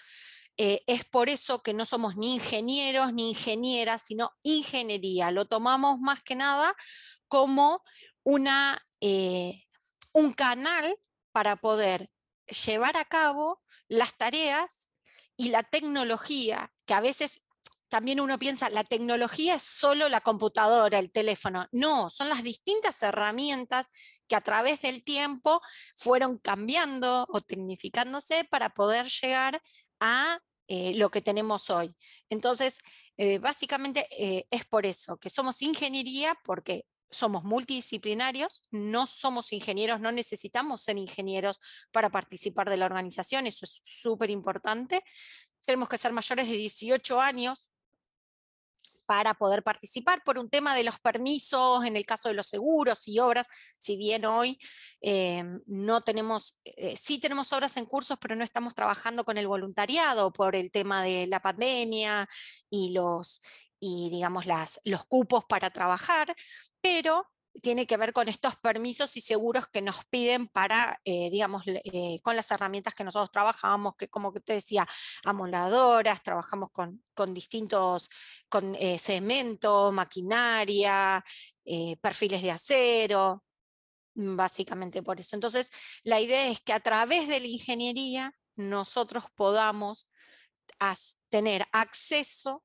[0.57, 5.31] Eh, es por eso que no somos ni ingenieros ni ingenieras, sino ingeniería.
[5.31, 6.75] Lo tomamos más que nada
[7.27, 7.83] como
[8.23, 9.65] una, eh,
[10.13, 10.95] un canal
[11.31, 12.09] para poder
[12.65, 14.89] llevar a cabo las tareas
[15.35, 17.41] y la tecnología, que a veces
[17.89, 21.67] también uno piensa, la tecnología es solo la computadora, el teléfono.
[21.71, 23.87] No, son las distintas herramientas
[24.27, 25.61] que a través del tiempo
[25.95, 29.61] fueron cambiando o tecnificándose para poder llegar
[29.99, 31.95] a eh, lo que tenemos hoy.
[32.29, 32.79] Entonces,
[33.17, 40.01] eh, básicamente eh, es por eso, que somos ingeniería porque somos multidisciplinarios, no somos ingenieros,
[40.01, 41.59] no necesitamos ser ingenieros
[41.91, 45.03] para participar de la organización, eso es súper importante.
[45.65, 47.74] Tenemos que ser mayores de 18 años
[49.05, 53.07] para poder participar por un tema de los permisos en el caso de los seguros
[53.07, 54.59] y obras, si bien hoy
[55.01, 59.47] eh, no tenemos, eh, sí tenemos obras en cursos, pero no estamos trabajando con el
[59.47, 62.27] voluntariado por el tema de la pandemia
[62.69, 63.41] y los
[63.79, 66.33] y digamos las, los cupos para trabajar,
[66.81, 67.27] pero
[67.61, 72.19] tiene que ver con estos permisos y seguros que nos piden para, eh, digamos, eh,
[72.23, 74.87] con las herramientas que nosotros trabajamos, que como que te decía,
[75.23, 78.09] amoladoras, trabajamos con, con distintos,
[78.49, 81.23] con eh, cemento, maquinaria,
[82.01, 83.43] perfiles de acero,
[84.13, 85.35] básicamente por eso.
[85.35, 85.71] Entonces,
[86.03, 90.07] la idea es que a través de la ingeniería nosotros podamos
[91.29, 92.63] tener acceso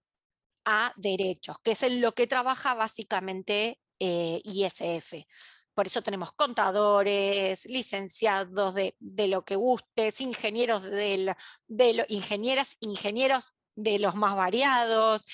[0.64, 5.26] a derechos, que es en lo que trabaja básicamente eh, ISF.
[5.74, 8.94] Por eso tenemos contadores, licenciados de,
[9.28, 11.34] lo que gustes, ingenieros de
[12.08, 15.24] ingenieras, ingenieros de los más variados,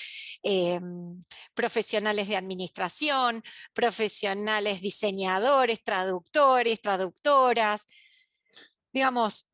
[0.43, 1.19] em,
[1.53, 7.85] profesionales de administración, profesionales diseñadores, traductores, traductoras,
[8.93, 9.49] digamos,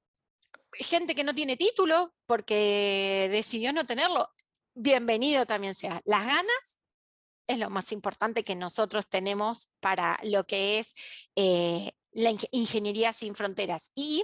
[0.74, 4.30] gente que no tiene título porque decidió no tenerlo,
[4.76, 6.02] bienvenido también sea.
[6.06, 6.73] Las ganas
[7.48, 10.94] es lo más importante que nosotros tenemos para lo que es
[11.36, 13.92] eh, la ingeniería sin fronteras.
[13.96, 14.24] Y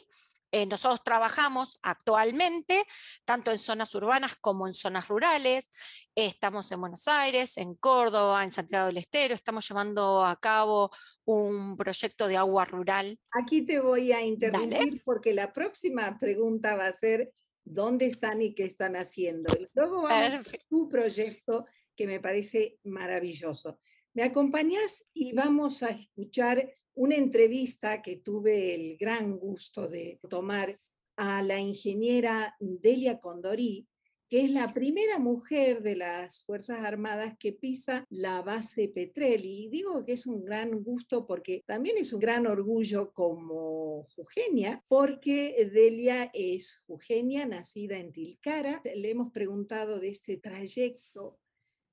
[0.51, 2.83] eh, nosotros trabajamos actualmente
[3.23, 5.69] tanto en zonas urbanas como en zonas rurales.
[6.15, 9.35] Estamos en Buenos Aires, en Córdoba, en Santiago del Estero.
[9.35, 10.91] Estamos llevando a cabo
[11.25, 13.19] un proyecto de agua rural.
[13.31, 17.31] Aquí te voy a interrumpir porque la próxima pregunta va a ser
[17.63, 19.53] dónde están y qué están haciendo.
[19.55, 21.65] Y luego vamos a tu proyecto
[21.99, 23.77] que me parece maravilloso.
[24.13, 30.77] ¿Me acompañas y vamos a escuchar una entrevista que tuve el gran gusto de tomar
[31.17, 33.85] a la ingeniera Delia Condori,
[34.29, 39.43] que es la primera mujer de las Fuerzas Armadas que pisa la base Petrel.
[39.43, 44.85] Y digo que es un gran gusto porque también es un gran orgullo como Eugenia,
[44.87, 48.81] porque Delia es Eugenia, nacida en Tilcara.
[48.85, 51.37] Le hemos preguntado de este trayecto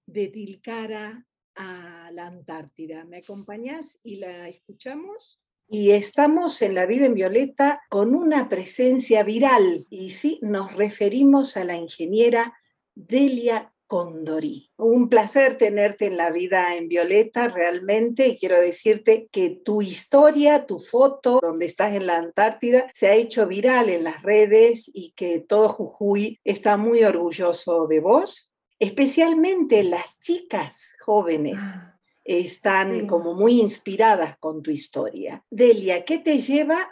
[0.07, 3.05] de Tilcara a la Antártida.
[3.05, 5.41] ¿Me acompañas y la escuchamos?
[5.69, 9.87] y estamos en la vida en Violeta con una presencia viral.
[9.91, 12.55] Y sí, nos referimos a la ingeniera
[12.95, 14.73] Delia Condori.
[14.77, 20.67] Un placer tenerte en la vida en Violeta realmente y quiero decirte que tu historia,
[20.67, 25.13] tu foto donde estás en la Antártida se ha hecho viral en las redes y
[25.13, 33.35] que todo Jujuy está muy orgulloso de vos, especialmente las chicas jóvenes ah están como
[33.35, 35.45] muy inspiradas con tu historia.
[35.49, 36.89] Delia, ¿qué te lleva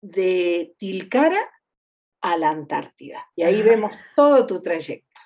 [0.00, 1.40] de Tilcara
[2.22, 3.26] a la Antártida?
[3.36, 5.20] Y ahí vemos todo tu trayecto.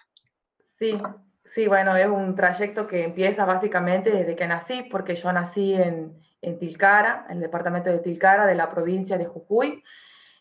[0.79, 1.01] Sí,
[1.45, 6.21] sí, bueno, es un trayecto que empieza básicamente desde que nací, porque yo nací en,
[6.41, 9.85] en Tilcara, en el departamento de Tilcara, de la provincia de Jujuy.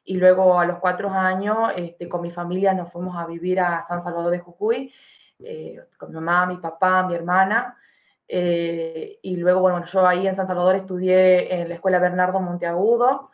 [0.04, 3.84] Y luego a los cuatro años, este, con mi familia nos fuimos a vivir a
[3.84, 4.92] San Salvador de Jujuy,
[5.44, 7.78] eh, con mi mamá, mi papá, mi hermana.
[8.28, 13.30] Eh, y luego, bueno, yo ahí en San Salvador estudié en la Escuela Bernardo Monteagudo,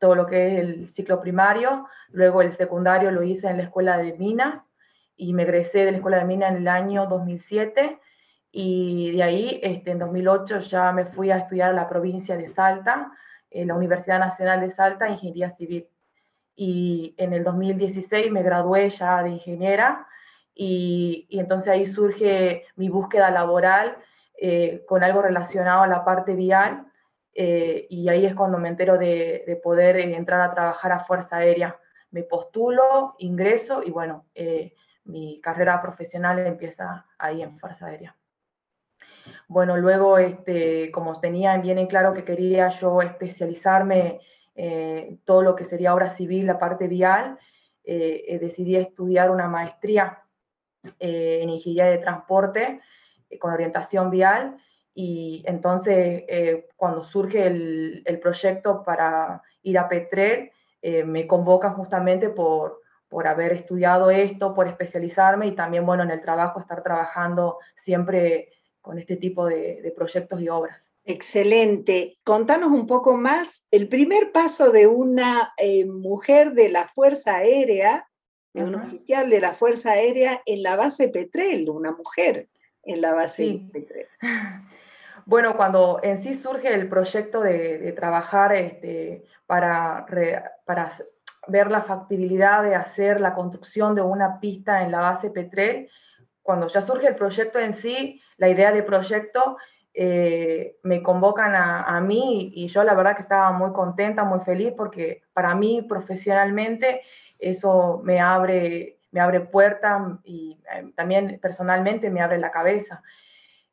[0.00, 1.86] todo lo que es el ciclo primario.
[2.10, 4.60] Luego el secundario lo hice en la Escuela de Minas
[5.16, 8.00] y me egresé de la Escuela de Minas en el año 2007.
[8.50, 12.48] Y de ahí, este, en 2008, ya me fui a estudiar a la provincia de
[12.48, 13.12] Salta,
[13.50, 15.86] en la Universidad Nacional de Salta, Ingeniería Civil.
[16.56, 20.08] Y en el 2016 me gradué ya de ingeniera
[20.62, 23.96] y, entonces ahí surge mi búsqueda laboral
[24.38, 26.84] eh, con algo relacionado a la parte vial
[27.32, 31.38] eh, y ahí es cuando me entero de, poder eh, entrar a trabajar a Fuerza
[31.38, 31.78] Aérea.
[32.10, 34.26] Me postulo, ingreso y bueno,
[35.04, 38.14] mi carrera profesional empieza ahí en Fuerza Aérea.
[39.48, 44.20] Bueno, luego, este, como tenía bien en claro que quería yo especializarme
[44.54, 47.38] en todo lo que sería obra civil, la parte vial,
[47.84, 50.20] decidí estudiar una maestría
[50.98, 52.80] en ingeniería de transporte
[53.28, 54.56] eh, con orientación vial
[54.94, 60.50] y entonces eh, cuando surge el, proyecto para ir a Petrel,
[60.82, 66.10] eh, me convocan justamente por, por haber estudiado esto, por especializarme y también, bueno, en
[66.10, 70.90] el trabajo estar trabajando siempre con este tipo de proyectos y obras.
[71.04, 72.18] Excelente.
[72.24, 75.52] Contanos un poco más el primer paso de una
[75.86, 78.09] mujer de la Fuerza Aérea,
[78.52, 82.48] de un oficial de la Fuerza Aérea en la base Petrel, una mujer
[82.82, 83.60] en la base
[85.26, 90.06] Bueno, cuando en sí surge el proyecto de, trabajar este, para,
[90.64, 90.90] para
[91.46, 95.88] ver la factibilidad de hacer la construcción de una pista en la base Petrel,
[96.42, 99.56] cuando ya surge el proyecto en sí, la idea de proyecto,
[99.94, 104.40] eh, me convocan a, a, mí y yo la verdad que estaba muy contenta, muy
[104.40, 107.02] feliz porque para mí profesionalmente
[107.40, 113.02] eso me abre me abre puertas y eh, también personalmente me abre la cabeza.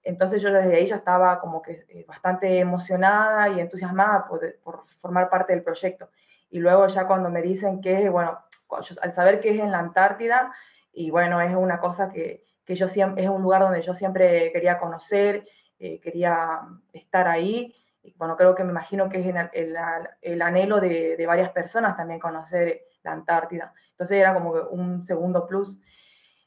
[0.04, 4.56] Entonces yo desde ahí ya estaba como que eh, bastante emocionada y entusiasmada por,
[5.02, 6.10] formar parte del proyecto.
[6.50, 8.40] Y luego ya cuando me dicen que, bueno,
[9.02, 10.54] al saber que es en la Antártida,
[10.94, 14.52] y bueno, es una cosa que, que yo siempre, es un lugar donde yo siempre
[14.52, 15.46] quería conocer,
[15.80, 16.62] eh, quería
[16.94, 17.76] estar ahí.
[18.02, 19.78] Y bueno, creo que me imagino que es el,
[20.22, 23.74] el, anhelo de, varias personas también conocer la Antártida.
[23.92, 25.80] Entonces era como un segundo plus.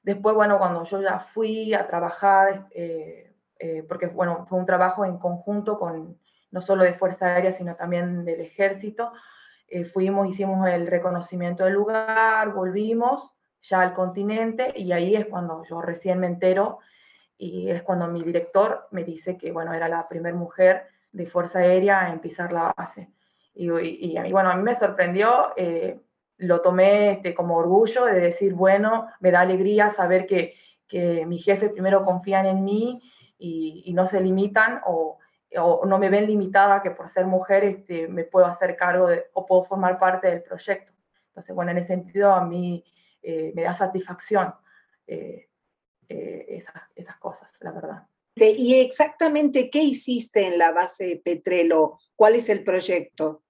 [0.02, 5.04] Después, bueno, cuando yo ya fui a trabajar, eh, eh, porque bueno, fue un trabajo
[5.04, 6.18] en conjunto con
[6.52, 9.12] no solo de Fuerza Aérea, sino también del Ejército,
[9.68, 13.30] eh, fuimos, hicimos el reconocimiento del lugar, volvimos
[13.62, 16.78] ya al continente y ahí es cuando yo recién me entero
[17.38, 21.60] y es cuando mi director me dice que, bueno, era la primera mujer de Fuerza
[21.60, 23.10] Aérea en pisar la base.
[23.54, 25.52] Y, y, y bueno, a mí me sorprendió
[26.40, 30.54] lo tomé este, como orgullo de decir, bueno, me da alegría saber que,
[30.88, 33.02] que mi jefe primero confían en mí
[33.38, 35.18] y, no se limitan o,
[35.56, 39.46] o, no me ven limitada que por ser mujer este, me puedo hacer cargo o
[39.46, 40.92] puedo formar parte del proyecto.
[41.28, 42.84] Entonces, bueno, en ese sentido a mí
[43.22, 44.54] eh, me da satisfacción
[45.06, 45.48] eh,
[46.08, 46.62] eh,
[46.94, 48.06] esas cosas, la verdad.
[48.34, 51.98] ¿Y exactamente qué hiciste en la base Petrelo?
[52.16, 53.42] ¿Cuál es el proyecto?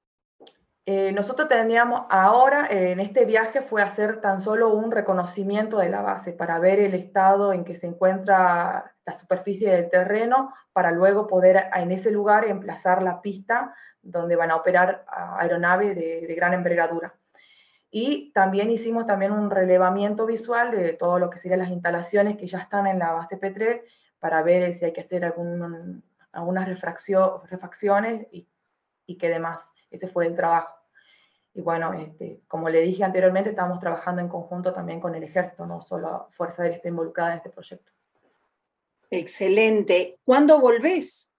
[0.87, 6.01] Eh, nosotros teníamos ahora, en este viaje fue hacer tan solo un reconocimiento de la
[6.01, 11.26] base para ver el estado en que se encuentra la superficie del terreno, para luego
[11.26, 15.05] poder en ese lugar emplazar la pista donde van a operar
[15.39, 17.14] aeronaves de, de gran envergadura.
[17.91, 22.47] Y también hicimos también un relevamiento visual de todo lo que serían las instalaciones que
[22.47, 23.83] ya están en la base P3
[24.20, 26.03] para ver si hay que hacer algún,
[26.33, 28.47] algunas refacciones y,
[29.07, 29.74] y qué demás.
[29.91, 30.74] Ese fue el trabajo.
[31.53, 35.66] Y bueno, este, como le dije anteriormente, estamos trabajando en conjunto también con el ejército,
[35.66, 37.91] no solo Fuerza Aérea está involucrada en este proyecto.
[39.11, 40.18] Excelente.
[40.24, 41.30] ¿Cuándo volvés?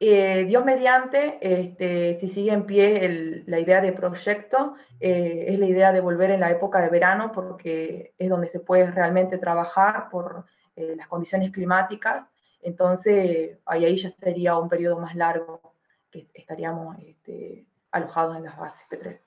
[0.00, 5.66] Eh, Dios mediante, este, si sigue en pie la idea de proyecto, eh, es la
[5.66, 10.08] idea de volver en la época de verano porque es donde se puede realmente trabajar
[10.08, 12.30] por eh, las condiciones climáticas.
[12.62, 15.67] Entonces, ahí, ahí ya sería un periodo más largo
[16.10, 19.18] que estaríamos este, alojados en las bases P3.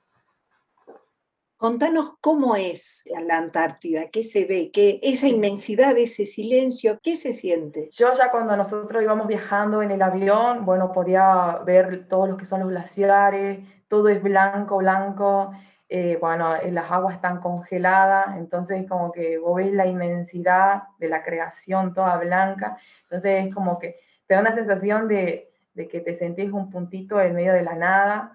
[1.61, 7.33] Contanos cómo es la Antártida, qué se ve, qué esa inmensidad, ese silencio, qué se
[7.33, 7.89] siente.
[7.91, 12.47] Yo ya cuando nosotros íbamos viajando en el avión, bueno, podía ver todos los que
[12.47, 15.51] son los glaciares, todo es blanco, blanco,
[15.87, 21.09] eh, bueno, eh, las aguas están congeladas, entonces como que vos ves la inmensidad de
[21.09, 25.99] la creación toda blanca, entonces es como que te da una sensación de, de que
[26.01, 28.33] te sentís un puntito en medio de la nada,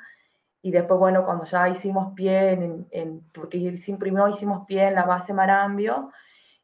[0.63, 5.05] y después, bueno, cuando ya hicimos pie, en, en, porque primero hicimos pie en la
[5.05, 6.11] base Marambio,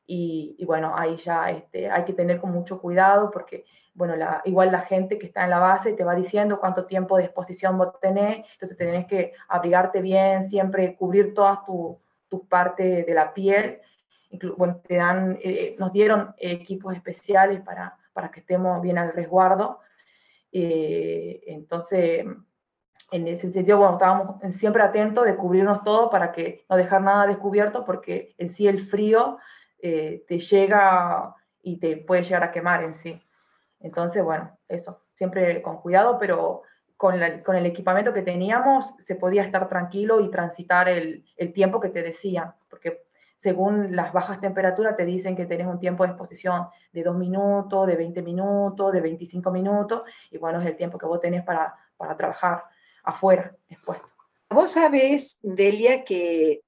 [0.06, 3.64] y, y bueno, ahí ya este, hay que tener con mucho cuidado porque,
[3.94, 4.14] bueno,
[4.44, 7.78] igual la gente que está en la base te va diciendo cuánto tiempo de exposición
[7.78, 11.96] vos tenés, entonces tenés que abrigarte bien, siempre cubrir todas tus
[12.32, 13.78] tu partes de la piel.
[14.56, 19.80] Bueno, te dan, eh, nos dieron equipos especiales para, para que estemos bien al resguardo.
[20.52, 22.26] Eh, entonces,
[23.10, 27.26] en ese sentido, bueno, estábamos siempre atentos de cubrirnos todo para que no dejar nada
[27.26, 29.38] descubierto, porque en sí el frío
[29.80, 33.20] eh, te llega y te puede llegar a quemar en sí.
[33.80, 36.62] Entonces, bueno, eso, siempre con cuidado, pero
[36.96, 41.80] con, con el equipamiento que teníamos se podía estar tranquilo y transitar el, el tiempo
[41.80, 42.54] que te decían,
[43.42, 47.88] según las bajas temperaturas te dicen que tenés un tiempo de exposición de 2 minutos,
[47.88, 51.74] de 20 minutos, de 25 minutos, y bueno, es el tiempo que vos tenés para,
[51.96, 52.62] para trabajar
[53.02, 54.06] afuera expuesto.
[54.48, 56.60] Vos sabés, Delia, que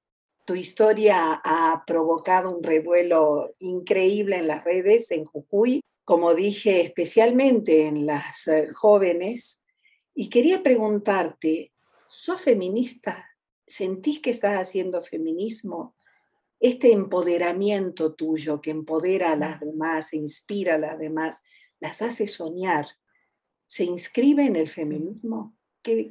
[0.43, 7.87] tu historia ha provocado un revuelo increíble en las redes, en Jujuy, como dije, especialmente
[7.87, 9.61] en las eh, jóvenes.
[10.13, 11.71] Y quería preguntarte,
[12.09, 13.25] ¿sos feminista?
[13.65, 15.94] ¿Sentís que estás haciendo feminismo?
[16.65, 21.39] Este empoderamiento tuyo que empodera a las demás, inspira a las demás,
[21.79, 22.87] las hace soñar,
[23.67, 25.55] ¿se inscribe en el feminismo?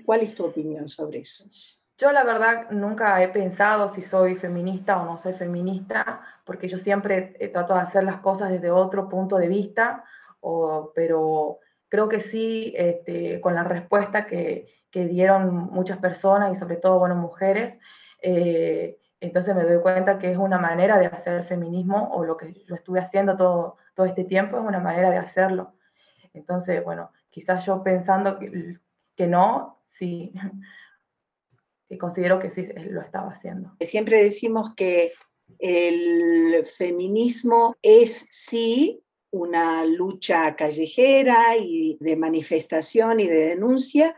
[0.05, 1.51] ¿Cuál es tu opinión sobre eso?
[1.99, 6.79] Yo la verdad nunca he pensado si soy feminista o no soy feminista, porque yo
[6.79, 10.05] siempre trato de hacer las cosas desde otro punto de vista,
[10.95, 16.77] pero creo que sí, este, con la respuesta que, que, dieron muchas personas y sobre
[16.77, 17.77] todo, bueno, mujeres,
[18.23, 22.53] eh, entonces me doy cuenta que es una manera de hacer feminismo, o lo que
[22.67, 25.75] yo estuve haciendo todo, todo este tiempo es una manera de hacerlo.
[26.33, 28.79] Entonces, bueno, quizás yo pensando que
[29.17, 30.33] que no, sí,
[31.89, 33.77] y considero que sí lo estaba haciendo.
[33.81, 35.13] Siempre decimos que
[35.59, 44.17] el feminismo es sí una lucha callejera y de manifestación y de denuncia,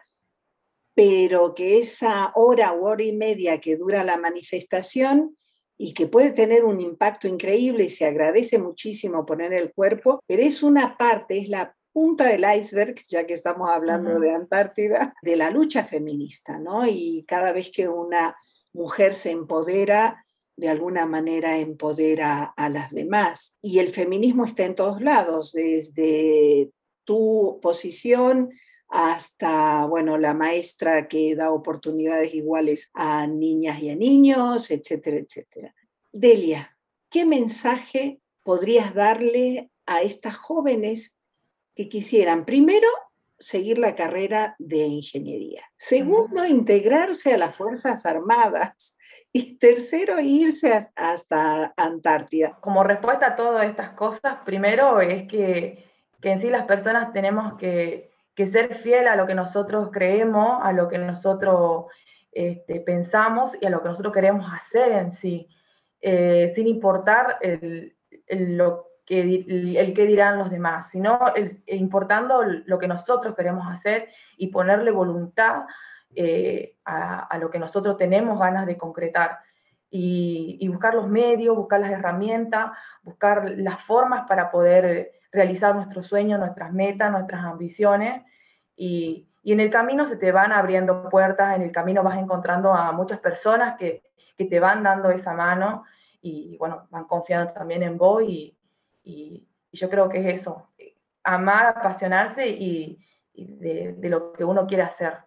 [0.96, 5.36] pero que esa hora o hora y media que dura la manifestación
[5.76, 10.42] y que puede tener un impacto increíble y se agradece muchísimo poner el cuerpo, pero
[10.42, 15.36] es una parte, es la punta del iceberg, ya que estamos hablando de Antártida, de
[15.36, 16.86] la lucha feminista, ¿no?
[16.86, 18.34] Y cada vez que una
[18.72, 20.24] mujer se empodera,
[20.56, 23.54] de alguna manera empodera a las demás.
[23.60, 26.70] Y el feminismo está en todos lados, desde
[27.04, 28.48] tu posición
[28.88, 35.74] hasta, bueno, la maestra que da oportunidades iguales a niñas y a niños, etcétera, etcétera.
[36.12, 36.76] Delia,
[37.10, 41.16] ¿qué mensaje podrías darle a estas jóvenes
[41.74, 42.88] que quisieran, primero,
[43.38, 45.62] seguir la carrera de ingeniería.
[45.76, 48.96] Segundo, integrarse a las Fuerzas Armadas.
[49.32, 52.56] Y tercero, irse hasta Antártida.
[52.60, 55.84] Como respuesta a todas estas cosas, primero es que,
[56.22, 60.60] que en sí las personas tenemos que, que, ser fiel a lo que nosotros creemos,
[60.62, 61.86] a lo que nosotros
[62.30, 65.48] este, pensamos y a lo que nosotros queremos hacer en sí,
[66.00, 67.96] eh, sin importar el,
[68.28, 71.18] lo que, que dirán los demás, sino
[71.66, 75.64] importando lo que nosotros queremos hacer y ponerle voluntad
[76.14, 79.38] eh, a, lo que nosotros tenemos ganas de concretar.
[79.90, 82.72] Y, buscar los medios, buscar las herramientas,
[83.02, 88.22] buscar las formas para poder realizar nuestros sueños, nuestras metas, nuestras ambiciones.
[88.74, 92.72] Y, y, en el camino se te van abriendo puertas, en el camino vas encontrando
[92.72, 94.02] a muchas personas que,
[94.36, 95.84] que te van dando esa mano
[96.20, 98.56] y, bueno, van confiando también en vos y,
[99.04, 100.70] y, yo creo que es eso,
[101.22, 102.98] amar, apasionarse y,
[103.34, 105.18] de, de, lo que uno quiere hacer.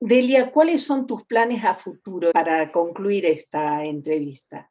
[0.00, 4.70] Delia, ¿cuáles son tus planes a futuro para concluir esta entrevista?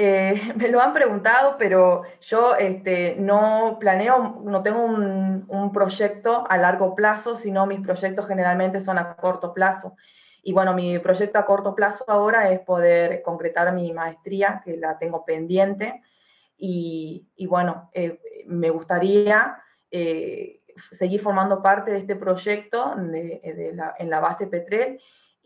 [0.00, 6.46] Eh, me lo han preguntado, pero yo este, no planeo, no tengo un, un, proyecto
[6.48, 9.96] a largo plazo, sino mis proyectos generalmente son a corto plazo.
[10.42, 14.96] Y bueno, mi proyecto a corto plazo ahora es poder concretar mi maestría, que la
[14.98, 16.00] tengo pendiente.
[16.56, 20.60] Y, y bueno, eh, me gustaría eh,
[20.92, 25.00] seguir formando parte de este proyecto de, la, en la base Petrel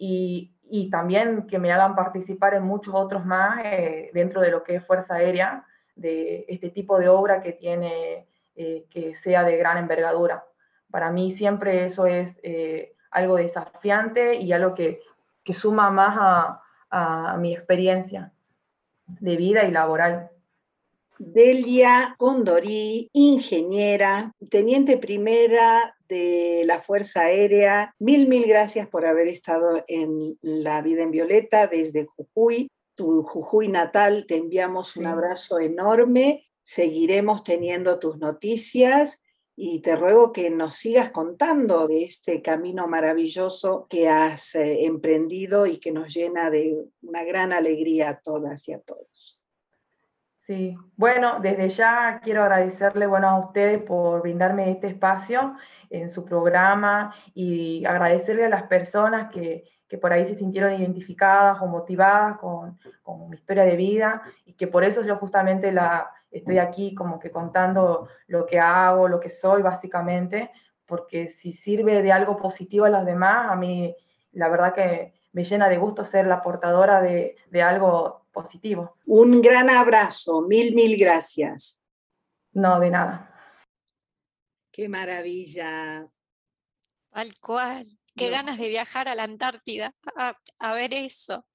[0.05, 4.65] y, y, también que me hagan participar en muchos otros más eh, dentro de lo
[4.65, 9.77] que es Fuerza Aérea, de este tipo de obra que tiene, que sea de gran
[9.77, 10.45] envergadura.
[10.91, 12.41] Para mí siempre eso es
[13.11, 15.01] algo desafiante y algo que,
[15.45, 18.33] que suma más a, a, mi experiencia
[19.07, 20.31] de vida y laboral.
[21.19, 27.95] Delia Condorí, ingeniera, teniente primera de la Fuerza Aérea.
[27.99, 33.69] Mil, mil gracias por haber estado en La Vida en Violeta desde Jujuy, tu Jujuy
[33.69, 34.27] natal.
[34.29, 36.45] Te enviamos un abrazo enorme.
[36.63, 39.23] Seguiremos teniendo tus noticias
[39.57, 45.65] y te ruego que nos sigas contando de este camino maravilloso que has eh, emprendido
[45.67, 49.42] y que nos llena de una gran alegría a todas y a todos.
[50.53, 55.57] Sí, bueno, desde ya quiero agradecerle bueno, a ustedes por brindarme este espacio
[55.89, 61.57] en su programa y agradecerle a las personas que, que por ahí se sintieron identificadas
[61.63, 66.11] o motivadas con, con mi historia de vida y que por eso yo justamente la,
[66.31, 70.51] estoy aquí como que contando lo que hago, lo que soy básicamente,
[70.85, 73.97] porque si sirve de algo positivo a los demás, a mí
[74.33, 78.97] la verdad que me llena de gusto ser la portadora de, de algo positivo.
[79.07, 81.79] Un gran abrazo, mil, mil gracias.
[82.53, 83.33] No, de nada.
[84.71, 86.09] Qué maravilla.
[87.11, 87.87] Tal cual.
[88.17, 91.47] Qué ganas de viajar a la Antártida a, a ver eso.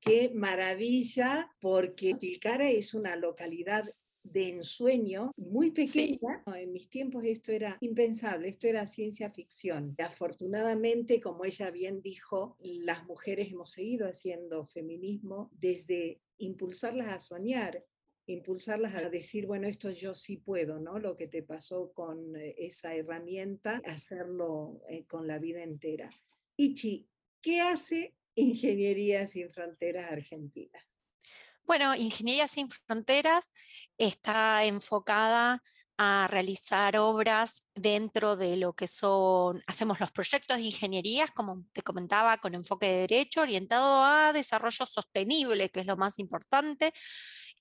[0.00, 3.84] Qué maravilla, porque Tilcara es una localidad
[4.32, 6.42] de ensueño muy pequeña.
[6.54, 9.94] En mis tiempos esto era impensable, esto era ciencia ficción.
[9.98, 17.84] Afortunadamente, como ella bien dijo, las mujeres hemos seguido haciendo feminismo desde impulsarlas a soñar,
[18.26, 20.98] impulsarlas a decir, bueno, esto yo sí puedo, ¿no?
[20.98, 26.10] Lo que te pasó con eh, esa herramienta, hacerlo eh, con la vida entera.
[26.56, 27.08] Ichi,
[27.40, 30.78] ¿qué hace Ingeniería Sin Fronteras Argentina?
[31.66, 33.50] Bueno, Ingeniería Sin Fronteras
[33.98, 35.64] está enfocada
[35.98, 41.82] a realizar obras dentro de lo que son, hacemos los proyectos de ingeniería, como te
[41.82, 46.92] comentaba, con enfoque de derecho, orientado a desarrollo sostenible, que es lo más importante,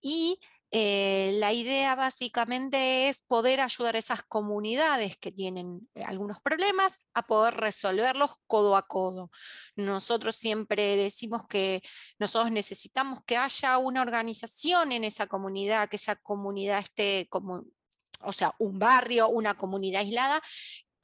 [0.01, 0.39] y
[0.77, 6.99] eh, la idea básicamente es poder ayudar a esas comunidades que tienen eh, algunos problemas
[7.13, 9.31] a poder resolverlos codo a codo.
[9.77, 11.81] Nosotros siempre decimos que
[12.19, 17.63] nosotros necesitamos que haya una organización en esa comunidad, que esa comunidad esté como,
[18.19, 20.41] o sea, un barrio, una comunidad aislada,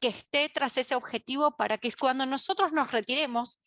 [0.02, 3.62] que esté tras ese objetivo para que cuando nosotros nos retiremos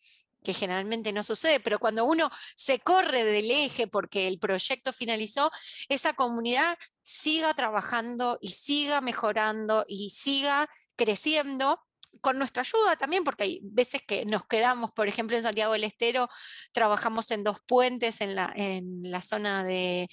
[0.45, 5.51] que generalmente no sucede, pero cuando uno se corre del eje porque el proyecto finalizó,
[5.89, 11.81] esa comunidad siga trabajando y siga mejorando y siga creciendo
[12.21, 15.83] con nuestra ayuda también, porque hay veces que nos quedamos, por ejemplo, en Santiago del
[15.83, 16.29] Estero,
[16.71, 20.09] trabajamos en dos puentes en la, en la zona de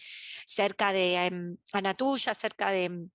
[0.46, 3.10] cerca de em, Anatuya, cerca de em,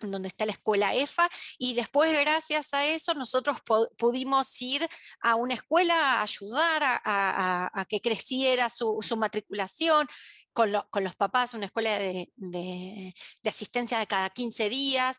[0.00, 1.28] donde está la escuela EFA,
[1.58, 3.58] y después gracias a eso nosotros
[3.96, 4.88] pudimos ir
[5.20, 10.06] a una escuela a ayudar a, que creciera su, matriculación
[10.52, 13.14] con, los papás, una escuela de, de,
[13.46, 15.18] asistencia de cada 15 días,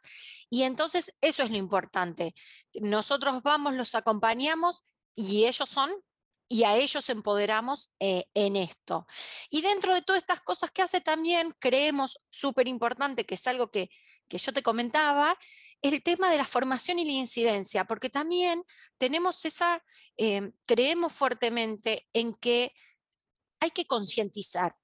[0.50, 2.34] y entonces eso es lo importante.
[2.82, 4.84] Nosotros vamos, los acompañamos
[5.16, 5.92] y ellos son
[6.50, 9.08] y a ellos empoderamos eh, en esto.
[9.52, 13.70] Y dentro de todas estas cosas que hace también, creemos súper importante, que es algo
[13.70, 13.92] que,
[14.28, 15.38] que yo te comentaba,
[15.84, 18.64] el tema de la formación y la incidencia, porque también
[18.98, 19.84] tenemos esa,
[20.18, 22.74] em, creemos fuertemente en que
[23.60, 24.76] hay que concientizar.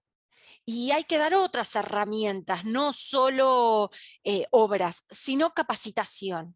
[0.65, 3.91] Y hay que dar otras herramientas, no solo
[4.23, 6.55] eh, obras, sino capacitación.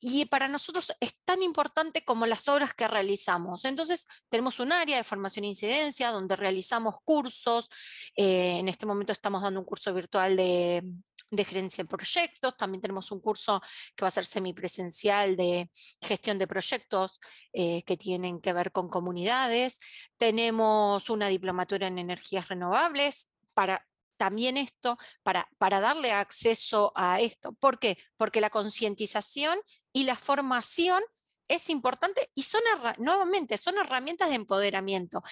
[0.00, 3.64] Y para nosotros es tan importante como las obras que realizamos.
[3.64, 7.68] Entonces, tenemos un área de formación e incidencia donde realizamos cursos.
[8.16, 10.82] Eh, en este momento estamos dando un curso virtual de,
[11.44, 12.56] gerencia de proyectos.
[12.56, 13.60] También tenemos un curso
[13.94, 15.70] que va a ser semipresencial de
[16.00, 17.20] gestión de proyectos
[17.52, 19.78] eh, que tienen que ver con comunidades.
[20.16, 23.86] Tenemos una diplomatura en energías renovables para
[24.16, 27.52] también esto, para, para darle acceso a esto.
[27.54, 27.96] ¿Por qué?
[28.18, 29.58] Porque la concientización
[29.94, 31.02] y la formación
[31.48, 32.60] es importante y son,
[32.98, 35.22] nuevamente, son herramientas de empoderamiento.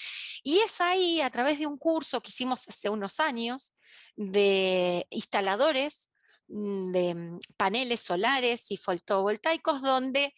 [0.43, 3.75] Y es ahí, a través de un curso que hicimos hace unos años,
[4.17, 6.11] de instaladores
[6.49, 10.35] mm, de mm, paneles solares y fotovoltaicos, donde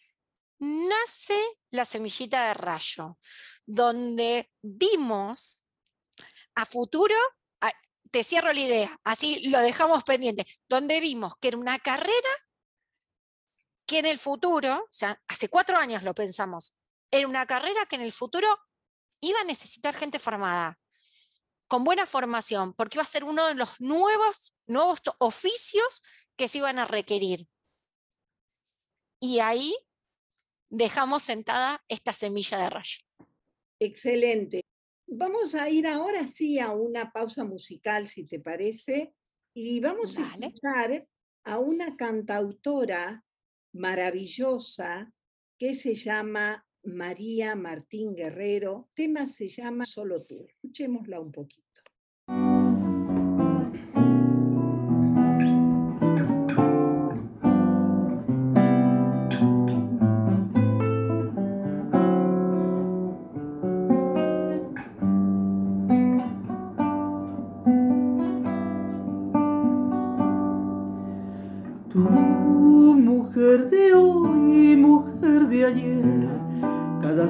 [0.61, 1.41] nace
[1.71, 3.17] la semillita de rayo,
[3.65, 5.65] donde vimos
[6.55, 7.15] a futuro
[8.11, 12.29] te cierro la idea, así lo dejamos pendiente, donde vimos que era una carrera
[13.85, 16.75] que en el futuro, o sea, hace cuatro años lo pensamos,
[17.09, 18.47] era una carrera que en el futuro
[19.21, 20.77] iba a necesitar gente formada,
[21.67, 26.03] con buena formación, porque iba a ser uno de los nuevos, nuevos oficios
[26.35, 27.47] que se iban a requerir.
[29.21, 29.73] Y ahí
[30.71, 32.99] dejamos sentada esta semilla de rayo.
[33.79, 34.61] Excelente.
[35.07, 39.13] Vamos a ir ahora sí a una pausa musical, si te parece,
[39.53, 41.05] y vamos a escuchar
[41.43, 43.23] a una cantautora
[43.73, 45.13] maravillosa
[45.59, 48.89] que se llama María Martín Guerrero.
[48.89, 50.45] El tema se llama Solo tú.
[50.47, 51.60] Escuchémosla un poquito.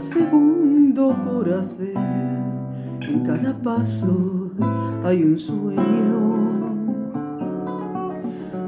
[0.02, 1.96] Segundo por hacer,
[3.02, 4.52] en cada paso
[5.04, 6.72] hay un sueño.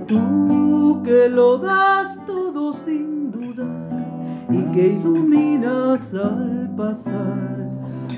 [0.07, 7.69] Tú que lo das todo sin dudar y que iluminas al pasar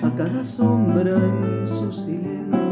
[0.04, 2.65] a cada sombra en su silencio.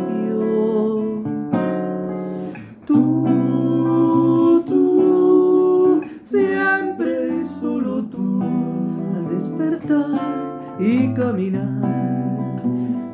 [10.79, 11.67] Y caminar.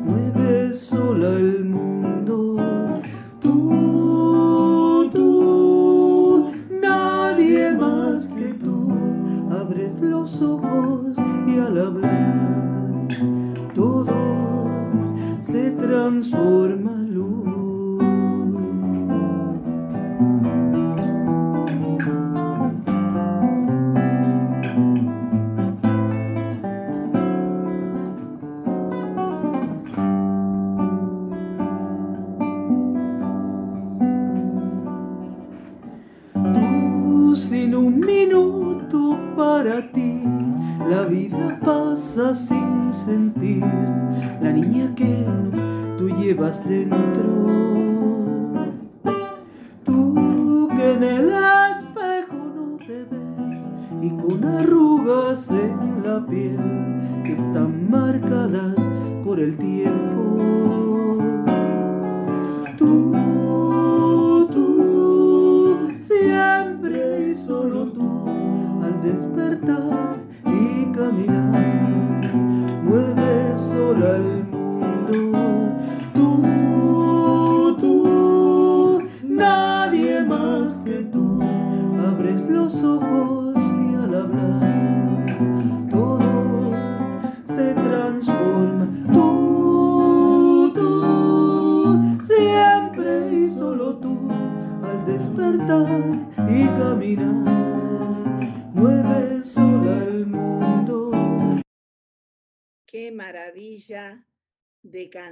[0.06, 1.69] Mueve sola el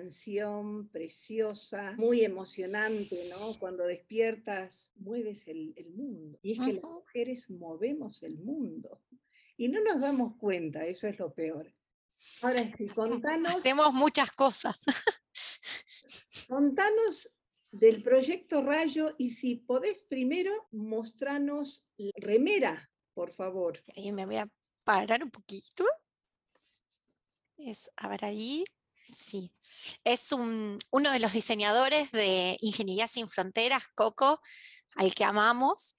[0.07, 3.59] canción preciosa, muy emocionante, ¿no?
[3.59, 6.39] Cuando despiertas, mueves el, mundo.
[6.41, 9.01] Y es que las mujeres movemos el mundo.
[9.57, 11.73] Y no nos damos cuenta, eso es lo peor.
[12.41, 13.55] Ahora, sí, contanos...
[13.55, 14.79] Hacemos muchas cosas.
[16.47, 17.29] contanos
[17.73, 23.81] del proyecto Rayo y si podés primero mostrarnos la remera, por favor.
[23.97, 24.49] Ahí me voy a
[24.85, 25.83] parar un poquito
[27.57, 28.63] es, a ver ahí,
[29.15, 29.51] Sí,
[30.03, 34.41] es uno de los diseñadores de Ingeniería Sin Fronteras, Coco,
[34.95, 35.95] al que amamos.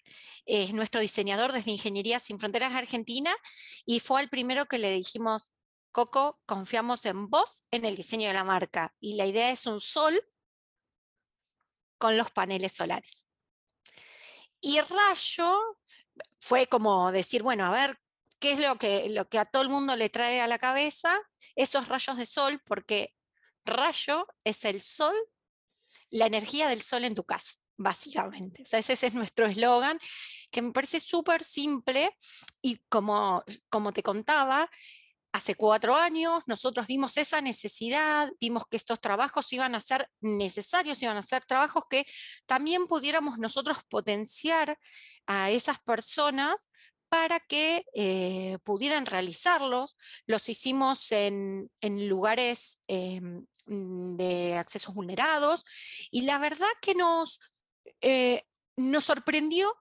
[0.46, 3.34] Es nuestro diseñador desde Ingeniería Sin Fronteras Argentina
[3.86, 5.52] y fue el primero que le dijimos,
[5.92, 8.94] Coco, confiamos en vos en el diseño de la marca.
[9.00, 10.20] Y la idea es un sol
[11.98, 13.28] con los paneles solares.
[14.61, 15.56] Y Rayo
[16.40, 17.98] fue como decir, bueno, a ver,
[18.39, 21.18] ¿qué es lo que, lo que a todo el mundo le trae a la cabeza?
[21.57, 23.14] Esos rayos de sol, porque
[23.64, 25.14] rayo es el sol,
[26.11, 28.62] la energía del sol en tu casa, básicamente.
[28.62, 29.99] O sea, ese, es nuestro eslogan,
[30.51, 32.11] que me parece súper simple
[32.62, 34.70] y como, como te contaba,
[35.32, 41.03] hace cuatro años nosotros vimos esa necesidad, vimos que estos trabajos iban a ser necesarios,
[41.03, 42.07] iban a ser trabajos que
[42.47, 44.78] también pudiéramos nosotros potenciar
[45.26, 46.68] a esas personas
[47.09, 49.96] para que eh, pudieran realizarlos.
[50.26, 55.64] Los hicimos en, lugares em, de accesos vulnerados
[56.11, 57.40] y la verdad que nos,
[58.00, 58.42] eh,
[58.76, 59.74] nos sorprendió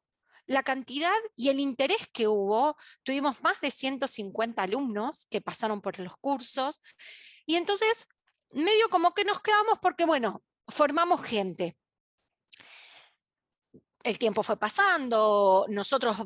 [0.47, 2.75] la cantidad y el interés que hubo.
[3.03, 6.81] Tuvimos más de 150 alumnos que pasaron por los cursos
[7.45, 8.07] y entonces
[8.51, 11.77] medio como que nos quedamos porque, bueno, formamos gente.
[14.03, 16.17] El tiempo fue pasando, nosotros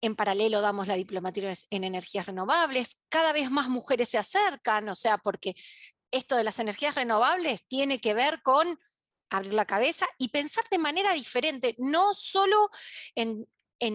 [0.00, 4.94] en paralelo damos la diplomatura en energías renovables, cada vez más mujeres se acercan, o
[4.94, 5.54] sea, porque
[6.10, 8.78] esto de las energías renovables tiene que ver con
[9.30, 12.70] abrir la cabeza y pensar de manera diferente, no solo
[13.14, 13.46] en,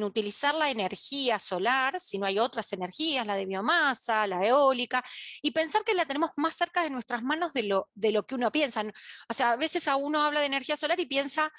[0.03, 5.03] utilizar la energía solar, sino hay otras energías, la de biomasa, la eólica,
[5.41, 8.35] y pensar que la tenemos más cerca de nuestras manos de lo, de lo que
[8.35, 8.83] uno piensa.
[9.27, 11.51] O sea, a veces a uno habla de energía solar y piensa,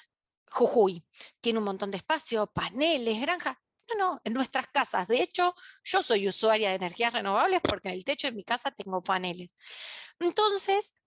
[0.49, 1.05] Jujuy,
[1.41, 3.57] tiene un montón de espacio, paneles, granjas.
[3.89, 5.07] No, no, en nuestras casas.
[5.07, 8.71] De hecho, yo soy usuaria de energías renovables porque en el techo de mi casa
[8.71, 9.53] tengo paneles.
[10.19, 10.97] Entonces,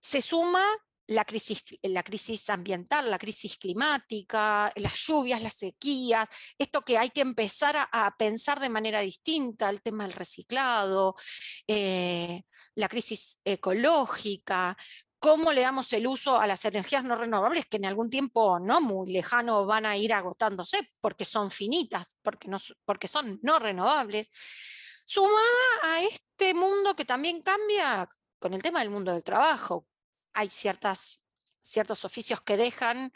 [0.00, 0.64] se suma
[1.08, 6.28] la crisis, la crisis ambiental, la crisis climática, las lluvias, las sequías,
[6.58, 11.16] esto que hay que empezar a, pensar de manera distinta, el tema del reciclado,
[11.66, 12.42] eh,
[12.74, 14.76] la crisis ecológica,
[15.22, 18.80] cómo le damos el uso a las energías no renovables que en algún tiempo no
[18.80, 24.28] muy lejano van a ir agotándose porque son finitas, porque, no, porque son no renovables,
[25.04, 25.38] sumada
[25.84, 28.08] a este mundo que también cambia
[28.40, 29.86] con el tema del mundo del trabajo.
[30.32, 31.22] Hay ciertas,
[31.60, 33.12] ciertos oficios que dejan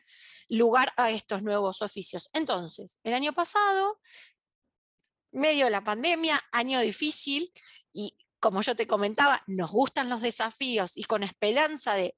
[0.49, 2.31] lugar a estos nuevos oficios.
[2.33, 4.01] Entonces, el año pasado,
[5.33, 7.53] medio de la pandemia, año difícil,
[7.93, 8.17] y
[8.47, 12.15] como yo te comentaba, nos gustan los desafíos y con esperanza de,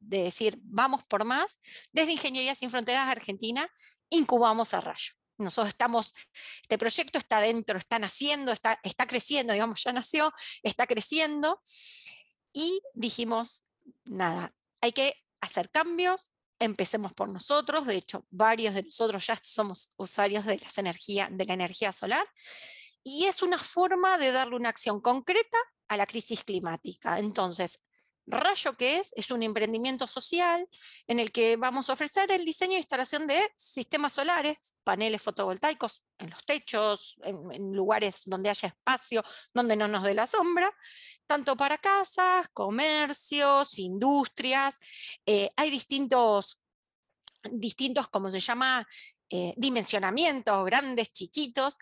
[0.00, 1.56] decir, vamos por más,
[1.92, 3.70] desde Ingeniería Sin Fronteras Argentina,
[4.10, 5.12] incubamos a Rayo.
[5.36, 6.16] Nosotros estamos,
[6.62, 8.76] este proyecto está dentro, está naciendo, está,
[9.06, 10.32] creciendo, digamos, ya nació,
[10.64, 11.62] está creciendo.
[12.52, 13.64] Y dijimos,
[14.04, 19.92] nada, hay que hacer cambios, empecemos por nosotros, de hecho, varios de nosotros ya somos
[19.96, 22.26] usuarios de, las energía, de la energía solar,
[23.04, 27.18] y es una forma de darle una acción concreta a la crisis climática.
[27.18, 27.80] Entonces,
[28.30, 29.12] Rayo, que es?
[29.16, 30.68] Es un emprendimiento social
[31.06, 36.04] en el que vamos a ofrecer el diseño e instalación de sistemas solares, paneles fotovoltaicos
[36.18, 39.24] en los techos, en, lugares donde haya espacio,
[39.54, 40.70] donde no nos dé la sombra,
[41.26, 44.76] tanto para casas, comercios, industrias.
[45.24, 46.60] Eh, hay distintos,
[47.50, 48.86] distintos, como se llama,
[49.30, 51.78] eh, dimensionamientos, grandes, chiquitos,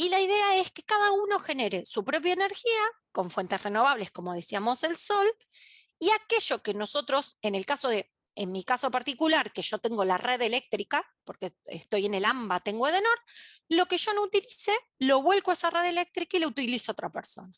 [0.00, 2.80] y la idea es que cada uno genere su propia energía
[3.10, 5.26] con fuentes renovables, como decíamos, el sol,
[5.98, 10.04] y aquello que nosotros, en el caso de, en mi caso particular, que yo tengo
[10.04, 13.18] la red eléctrica, porque estoy en el AMBA, tengo Edenor,
[13.68, 14.70] lo que yo no utilice,
[15.00, 17.52] lo vuelco a esa red eléctrica y lo utilizo otra persona.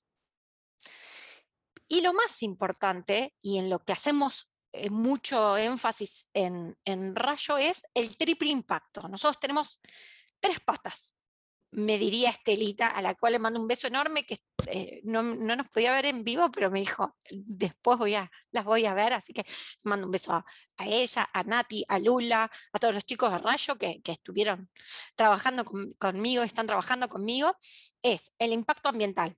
[1.89, 7.59] Y lo más importante, y en lo que hacemos eh, mucho énfasis en, en Rayo,
[7.59, 9.07] es el triple impacto.
[9.09, 9.79] Nosotros tenemos
[10.41, 11.15] tres patas
[11.73, 15.69] me diría Estelita, a la cual le mando un beso enorme, que eh, no, nos
[15.69, 19.33] podía ver en vivo, pero me dijo, después voy a, las voy a ver, así
[19.33, 19.45] que
[19.83, 20.45] mando un beso a,
[20.85, 24.69] ella, a Nati, a Lula, a todos los chicos de Rayo que, estuvieron
[25.15, 25.65] trabajando
[25.99, 27.57] conmigo, están trabajando conmigo,
[28.03, 29.37] es el impacto ambiental,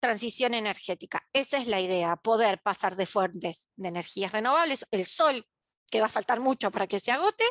[0.00, 1.22] transición energética.
[1.32, 5.46] Esa es la idea, poder pasar de fuentes de energías renovables, el sol,
[5.90, 7.44] que va a faltar mucho para que se agote,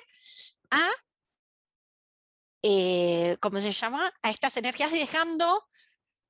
[0.69, 0.91] a
[2.63, 4.13] eh, ¿cómo se llama?
[4.21, 5.67] A estas energías dejando,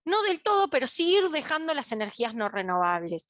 [0.03, 3.27] no del todo, pero sí dejando las energías no renovables.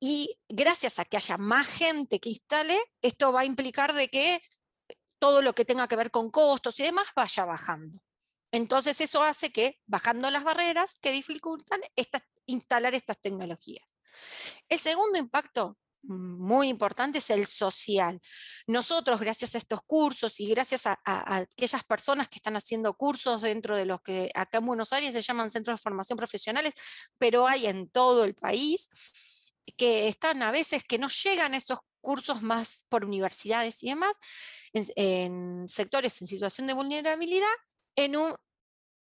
[0.00, 4.42] Y gracias a que haya más gente que instale, esto va a implicar de que
[5.18, 8.02] todo lo que tenga que ver con costos y demás vaya bajando.
[8.50, 11.80] Entonces eso hace que, bajando las barreras que dificultan
[12.46, 13.86] instalar estas tecnologías.
[14.68, 18.20] El segundo impacto muy importante es el social.
[18.66, 23.76] Nosotros, gracias a estos cursos y gracias a, aquellas personas que están haciendo cursos dentro
[23.76, 26.74] de los que acá en Buenos Aires se llaman centros de formación profesionales,
[27.18, 28.88] pero hay en todo el país,
[29.76, 34.12] que están a veces que no llegan esos cursos más por universidades y demás,
[34.72, 37.46] en sectores en situación de vulnerabilidad,
[37.96, 38.34] en un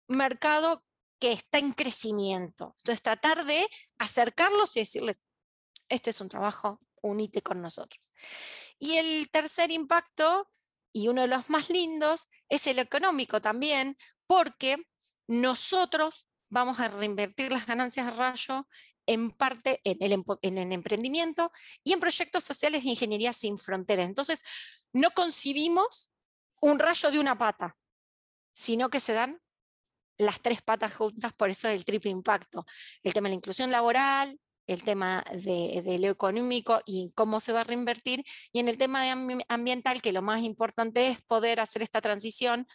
[0.08, 0.84] mercado
[1.18, 2.74] que está en crecimiento.
[2.78, 3.66] Entonces, tratar de
[3.98, 5.18] acercarlos y decirles,
[5.88, 8.12] este es un trabajo, unite con nosotros.
[8.78, 10.48] Y el tercer impacto,
[10.92, 14.76] y uno de los más lindos, es el económico también, porque
[15.26, 18.68] nosotros vamos a reinvertir las ganancias de rayo
[19.06, 21.50] en parte en el, en emprendimiento
[21.82, 24.06] y en proyectos sociales de ingeniería sin fronteras.
[24.06, 24.42] Entonces,
[24.92, 26.12] no concibimos
[26.60, 27.76] un rayo de una pata,
[28.54, 29.40] sino que se dan
[30.18, 32.64] las tres patas juntas, por eso el triple impacto.
[33.02, 37.60] El tema de la inclusión laboral, el tema de, lo económico y cómo se va
[37.60, 41.82] a reinvertir, y en el tema de ambiental, que lo más importante es poder hacer
[41.82, 42.66] esta transición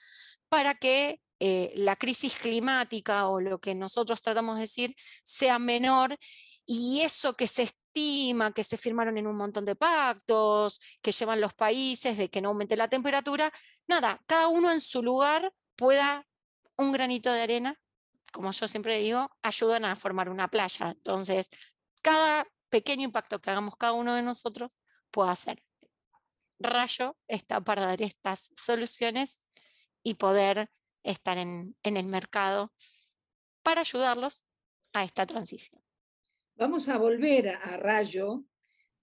[0.49, 6.17] para que eh, la crisis climática o lo que nosotros tratamos de decir sea menor
[6.65, 11.41] y eso que se estima, que se firmaron en un montón de pactos, que llevan
[11.41, 13.51] los países de que no aumente la temperatura,
[13.87, 16.27] nada, cada uno en su lugar pueda
[16.77, 17.79] un granito de arena,
[18.31, 20.91] como yo siempre digo, ayudan a formar una playa.
[20.91, 21.49] Entonces,
[22.07, 24.79] cada pequeño impacto que hagamos cada uno de nosotros
[25.11, 25.61] puede hacer.
[26.57, 29.39] Rayo está para dar estas soluciones
[30.03, 30.69] y poder
[31.03, 32.71] estar en, el mercado
[33.61, 34.45] para ayudarlos
[34.93, 35.83] a esta transición.
[36.55, 38.45] Vamos a volver a, Rayo,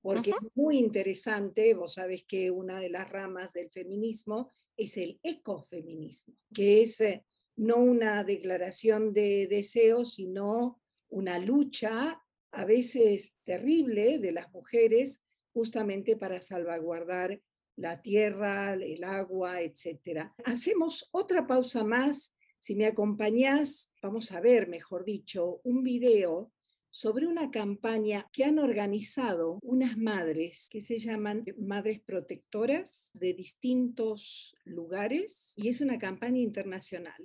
[0.00, 1.74] porque es muy interesante.
[1.74, 7.26] Vos sabés que una de las ramas del feminismo es el ecofeminismo, que es eh,
[7.56, 10.80] no una declaración de deseo, sino
[11.10, 12.23] una lucha
[12.54, 15.20] a veces terrible de las mujeres
[15.52, 17.40] justamente para salvaguardar
[17.76, 20.30] la tierra, el agua, etc.
[20.44, 22.34] Hacemos otra pausa más.
[22.58, 26.52] Si me acompañás, vamos a ver, mejor dicho, un video
[26.90, 34.56] sobre una campaña que han organizado unas madres que se llaman Madres Protectoras de distintos
[34.64, 37.20] lugares y es una campaña internacional.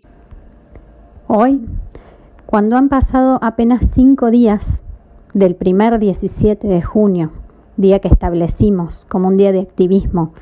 [1.28, 1.62] Hoy,
[2.48, 4.84] cuando han pasado apenas cinco días
[5.34, 7.32] del primer 17 de junio,
[7.78, 10.34] día que establecimos como un día de activismo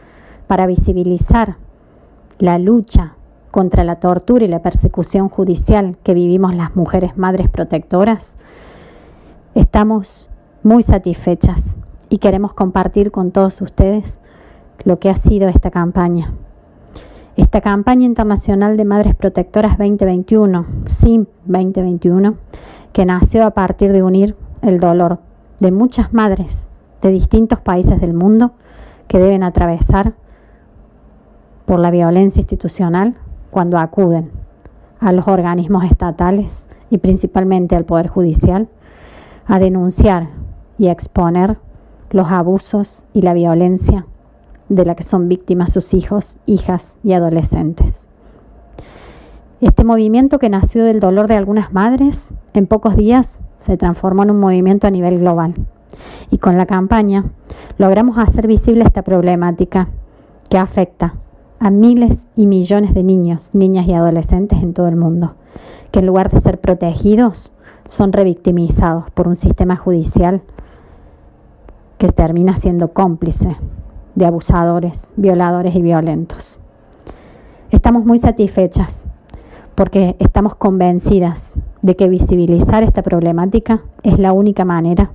[0.48, 1.58] para visibilizar
[2.40, 3.16] la lucha
[3.52, 8.36] contra la tortura y la persecución judicial que vivimos las mujeres madres protectoras,
[9.56, 10.30] estamos
[10.64, 11.76] muy satisfechas
[12.10, 14.20] y queremos compartir con todos ustedes
[14.84, 16.34] lo que ha sido esta campaña.
[17.36, 22.36] Esta campaña internacional de Madres Protectoras 2021, SIM 2021,
[22.94, 25.20] que nació a partir de unir el dolor
[25.60, 26.68] de muchas madres
[27.02, 28.52] de distintos países del mundo
[29.08, 30.14] que deben atravesar
[31.66, 33.16] por la violencia institucional
[33.52, 34.32] cuando acuden
[35.00, 38.68] a los organismos estatales y principalmente al Poder Judicial
[39.46, 40.30] a denunciar
[40.78, 41.58] y a exponer
[42.12, 44.06] los abusos y la violencia
[44.70, 48.08] de la que son víctimas sus hijos, hijas y adolescentes.
[49.62, 54.32] Este movimiento que nació del dolor de algunas madres, en pocos días se transformó en
[54.32, 55.56] un movimiento a nivel global.
[56.30, 57.26] Y con la campaña
[57.78, 59.90] logramos hacer visible esta problemática
[60.50, 61.16] que afecta
[61.60, 65.34] a miles y millones de niños, niñas y adolescentes en todo el mundo,
[65.92, 67.52] que en lugar de ser protegidos,
[67.88, 70.42] son revictimizados por un sistema judicial
[71.98, 73.56] que termina siendo cómplice
[74.16, 76.60] de abusadores, violadores y violentos.
[77.72, 79.06] Estamos muy satisfechas
[79.76, 81.54] porque estamos convencidas
[81.88, 85.12] de que visibilizar esta problemática es la única manera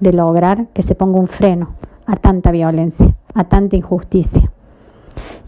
[0.00, 1.70] de lograr que se ponga un freno
[2.04, 4.50] a tanta violencia, a tanta injusticia.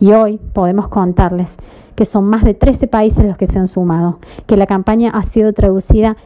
[0.01, 1.57] Y hoy podemos contarles
[1.95, 5.23] que son más de 13 países los que se han sumado, que la campaña ha
[5.25, 6.17] sido traducida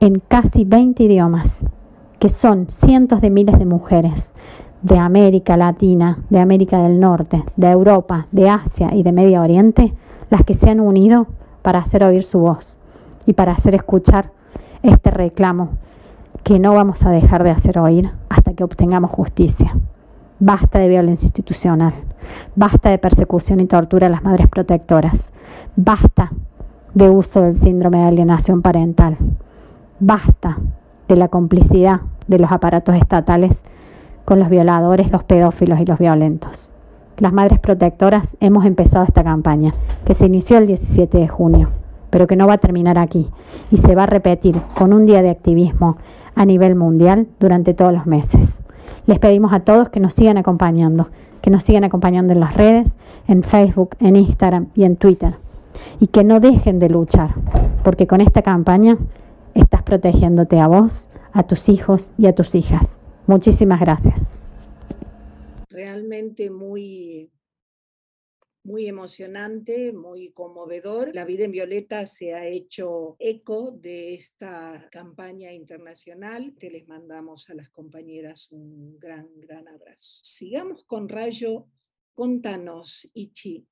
[0.00, 1.64] en casi 20 idiomas,
[2.18, 4.34] que son cientos de miles de mujeres
[4.82, 9.94] de América Latina, de América del Norte, de Europa, de Asia y de Medio Oriente,
[10.28, 11.26] las que se han unido
[11.62, 12.78] para hacer oír su voz
[13.26, 14.30] y para hacer escuchar
[14.82, 15.70] este reclamo
[16.42, 19.76] que no vamos a dejar de hacer oír hasta que obtengamos justicia.
[20.40, 21.94] Basta de violencia institucional,
[22.54, 25.32] basta de persecución y tortura a las madres protectoras,
[25.76, 26.32] basta
[26.92, 29.16] de uso del síndrome de alienación parental,
[30.00, 30.58] basta
[31.08, 33.62] de la complicidad de los aparatos estatales
[34.24, 36.70] con los violadores, los pedófilos y los violentos.
[37.18, 39.72] Las Madres Protectoras hemos empezado esta campaña,
[40.04, 41.68] que se inició el 17 de junio,
[42.14, 43.28] pero que no va a terminar aquí
[43.72, 45.98] y se va a repetir con un día de activismo
[46.36, 48.60] a nivel mundial durante todos los meses.
[49.06, 51.08] Les pedimos a todos que nos sigan acompañando,
[51.42, 52.96] que nos sigan acompañando en las redes,
[53.26, 55.34] en Facebook, en Instagram y en Twitter,
[55.98, 57.34] y que no dejen de luchar,
[57.82, 58.96] porque con esta campaña
[59.54, 62.96] estás protegiéndote a vos, a tus hijos y a tus hijas.
[63.26, 64.32] Muchísimas gracias.
[65.68, 67.28] Realmente muy
[68.64, 71.14] muy emocionante, muy conmovedor.
[71.14, 76.54] La vida en Violeta se ha hecho eco de esta campaña internacional.
[76.58, 80.20] Te les mandamos a las compañeras un gran, gran abrazo.
[80.22, 81.68] Sigamos con Rayo.
[82.14, 83.66] Contanos, Ichi,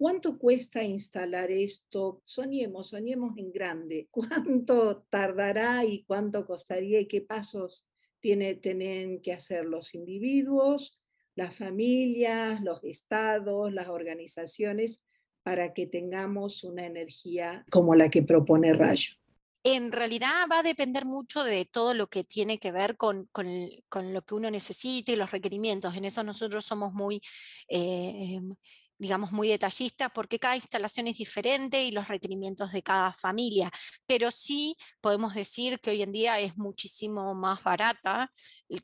[0.00, 2.22] ¿Cuánto cuesta instalar esto?
[2.24, 4.08] Soñemos, soñemos en grande.
[4.10, 7.86] ¿Cuánto tardará y cuánto costaría y qué pasos
[8.18, 10.99] tiene, tienen que hacer los individuos,
[11.34, 15.02] las familias, los estados, las organizaciones,
[15.42, 19.14] para que tengamos una energía como la que propone Rayo.
[19.62, 24.12] En realidad va a depender mucho de todo lo que tiene que ver con, con,
[24.12, 25.94] lo que uno necesite y los requerimientos.
[25.94, 27.20] En eso nosotros somos muy
[27.68, 28.54] eh, em,
[29.00, 33.72] digamos, muy detallistas porque cada instalación es diferente y los requerimientos de cada familia,
[34.06, 38.30] pero sí podemos decir que hoy en día es muchísimo más barata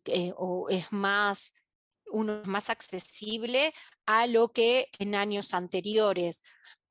[0.07, 1.53] eh, o es más
[2.11, 3.75] uno más accesible
[4.07, 6.43] a lo que en años anteriores.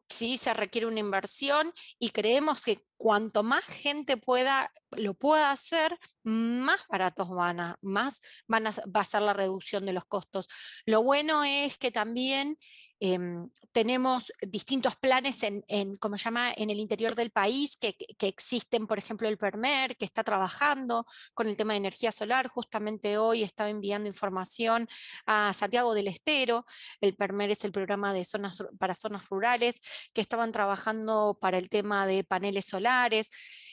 [0.07, 5.97] Sí, se requiere una inversión y creemos que cuanto más gente pueda, lo pueda hacer,
[6.23, 10.47] más baratos van a, más van a, va a ser la reducción de los costos.
[10.85, 12.57] Lo bueno es que también
[12.99, 18.97] Em, tenemos distintos planes en, como llama, en el interior del país que, existen, por
[18.97, 22.47] ejemplo, el PERMER, que está trabajando con el tema de energía solar.
[22.47, 24.87] Justamente hoy estaba enviando información
[25.25, 26.65] a Santiago del Estero.
[27.01, 29.81] El PERMER es el programa de zonas, para zonas rurales
[30.13, 33.29] que estaban trabajando para el tema de paneles solares.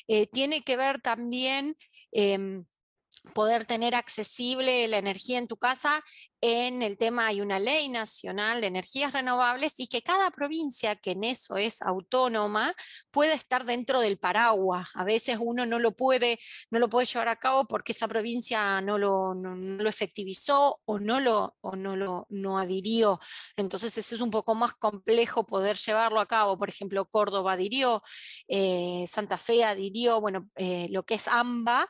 [0.08, 1.76] Eh, tiene que ver también
[2.10, 2.64] em,
[3.34, 6.02] poder tener accesible la energía en tu casa
[6.44, 11.12] en el tema hay una ley nacional de energías renovables y que cada provincia que
[11.12, 12.74] en eso es autónoma
[13.12, 14.88] puede estar dentro del paraguas.
[14.94, 18.80] A veces uno no lo puede, no lo puede llevar a cabo porque esa provincia
[18.80, 23.20] no lo, lo efectivizó o no lo, o no lo no adhirió.
[23.56, 26.58] Entonces eso es un poco más complejo poder llevarlo a cabo.
[26.58, 28.02] Por ejemplo, Córdoba adhirió,
[28.48, 31.88] eh, Santa Fe adhirió, bueno, eh, lo que es AMBA.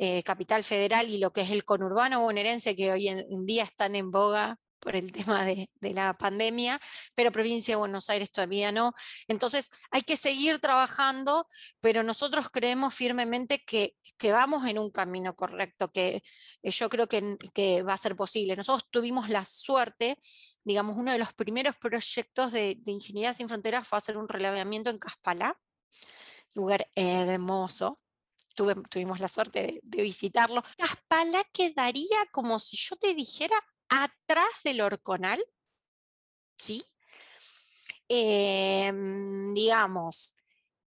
[0.00, 3.96] Eh, capital federal y lo que es el conurbano bonaerense, que hoy en, día están
[3.96, 6.80] en boga por el tema de, la pandemia,
[7.16, 8.92] pero provincia de Buenos Aires todavía no.
[9.26, 11.48] Entonces hay que seguir trabajando,
[11.80, 13.96] pero nosotros creemos firmemente que,
[14.32, 16.22] vamos en un camino correcto, que
[16.62, 18.54] eh, yo creo que, que, va a ser posible.
[18.54, 20.16] Nosotros tuvimos la suerte,
[20.62, 24.90] digamos, uno de los primeros proyectos de, de Ingeniería Sin Fronteras fue hacer un relevamiento
[24.90, 25.58] en Caspalá,
[26.54, 27.98] lugar hermoso,
[28.90, 30.62] tuvimos la suerte de, visitarlo.
[30.76, 33.56] Caspalá quedaría como si yo te dijera
[33.88, 35.42] atrás del Orconal,
[36.56, 36.84] ¿sí?
[38.08, 40.34] Em, digamos,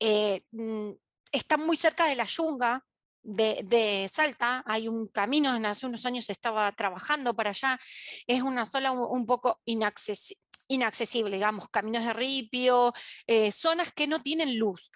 [0.00, 0.90] eh, mm,
[1.32, 2.84] está muy cerca de la yunga,
[3.22, 7.78] de, Salta, hay un camino, hace unos años estaba trabajando para allá,
[8.26, 12.94] es una zona un, poco inaccesible, digamos, caminos de ripio,
[13.26, 14.90] eh, zonas que no tienen luz.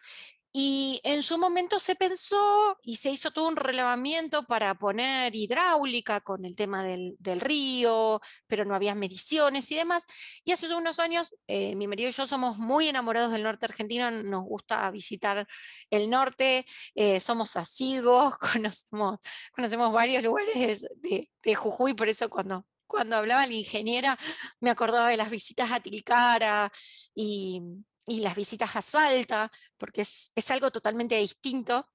[0.55, 6.21] Y en su momento se pensó y se hizo todo un relevamiento para poner hidráulica
[6.21, 10.05] con el tema del, río, pero no había mediciones y demás.
[10.45, 14.11] Y hace unos años, eh, mi marido y yo somos muy enamorados del norte argentino,
[14.11, 15.47] nos gusta visitar
[15.91, 19.21] el norte, eh, somos asiduos, conocemos,
[19.57, 24.19] conocemos varios lugares de, de Jujuy, por eso cuando cuando hablaba la ingeniera,
[24.61, 26.71] me acordaba de las visitas a Tilcara
[27.15, 27.63] y,
[28.07, 31.89] y las visitas a Salta, porque es, algo totalmente distinto.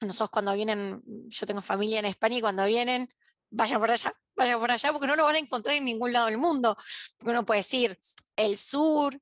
[0.00, 3.08] Nosotros cuando vienen, yo tengo familia en España y cuando vienen,
[3.50, 6.26] vayan por allá, vayan por allá, porque no lo van a encontrar en ningún lado
[6.26, 6.76] del mundo.
[7.20, 7.98] uno puede decir
[8.36, 9.20] el sur,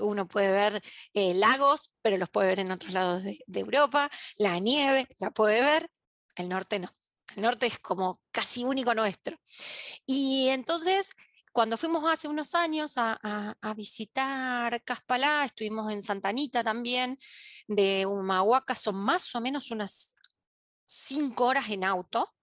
[0.00, 0.82] uno puede ver
[1.14, 5.30] eh, lagos, pero los puede ver en otros lados de, de Europa, la nieve la
[5.30, 5.90] puede ver,
[6.36, 6.94] el norte no.
[7.36, 9.38] El norte es como casi único nuestro.
[10.06, 11.10] Y entonces
[11.54, 17.16] cuando fuimos hace unos años a, visitar Caspalá, estuvimos en Santanita también,
[17.68, 20.16] de Humahuaca, son más o menos unas
[20.84, 22.34] cinco horas en auto.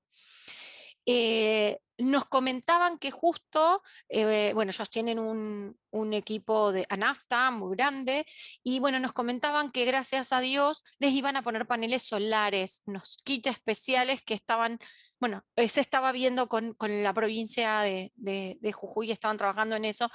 [1.05, 5.77] Eh, nos comentaban que justo, eh, bueno, ellos tienen un,
[6.13, 8.25] equipo de ANAFTA muy grande
[8.63, 13.17] y bueno, nos comentaban que gracias a Dios les iban a poner paneles solares, unos
[13.23, 14.79] kits especiales que estaban,
[15.19, 19.85] bueno, eh, se estaba viendo con, la provincia de, de, de Jujuy, estaban trabajando en
[19.85, 20.09] eso,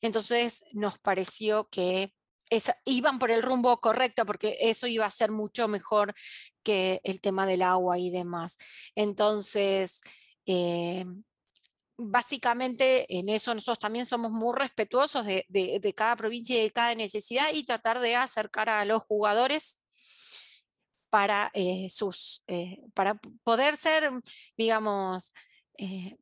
[0.00, 2.12] entonces nos pareció que
[2.84, 6.14] iban por el rumbo correcto porque eso iba a ser mucho mejor
[6.62, 8.56] que el tema del agua y demás.
[8.94, 10.00] Entonces,
[10.46, 11.04] eh,
[11.96, 17.52] básicamente en eso nosotros también somos muy respetuosos de, cada provincia y de cada necesidad
[17.52, 19.80] y tratar de acercar a los jugadores
[21.10, 24.10] para, eh, sus, eh, para poder ser,
[24.56, 25.32] digamos,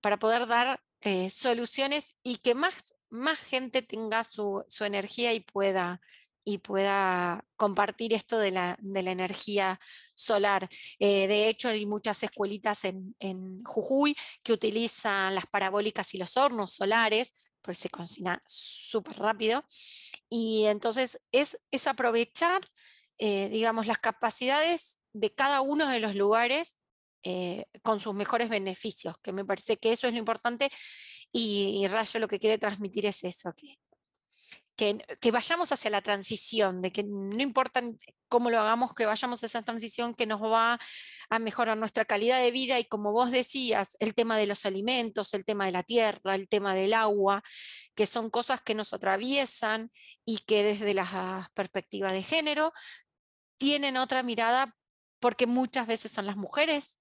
[0.01, 0.81] para poder dar
[1.29, 6.01] soluciones y que más más gente tenga su, energía y pueda,
[6.45, 9.81] y pueda compartir esto de la, energía
[10.15, 10.69] solar.
[10.99, 16.73] Eh, de hecho, hay muchas escuelitas en, Jujuy que utilizan las parabólicas y los hornos
[16.73, 19.65] solares, porque se cocina súper rápido.
[20.29, 22.63] Y entonces es, es aprovechar,
[23.19, 26.79] eh, digamos, las capacidades de cada uno de los lugares
[27.25, 30.69] eh, con sus mejores beneficios, que me parece que eso es lo importante
[31.31, 33.77] y, Rayo lo que quiere transmitir es eso, que,
[34.77, 37.83] que, vayamos hacia la transición, de que no importa
[38.29, 40.79] cómo lo hagamos, que vayamos a esa transición que nos va
[41.29, 45.35] a mejorar nuestra calidad de vida y como vos decías, el tema de los alimentos,
[45.35, 47.43] el tema de la tierra, el tema del agua,
[47.95, 49.91] que son cosas que nos atraviesan
[50.25, 52.73] y que desde la perspectiva de género
[53.59, 54.75] tienen otra mirada
[55.21, 56.99] porque muchas veces son las mujeres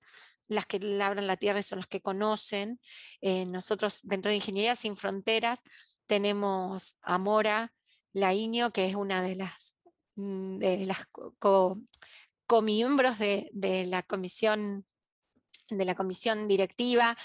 [0.47, 2.79] las que labran la tierra y son las que conocen.
[3.21, 5.61] Eh, nosotros dentro de Ingeniería Sin Fronteras
[6.11, 7.73] tenemos a Mora
[8.11, 9.77] Lainio, que es una de las,
[10.15, 11.07] mm, de las
[12.45, 13.49] comiembros de,
[13.87, 14.85] la comisión
[15.69, 17.17] de la comisión directiva,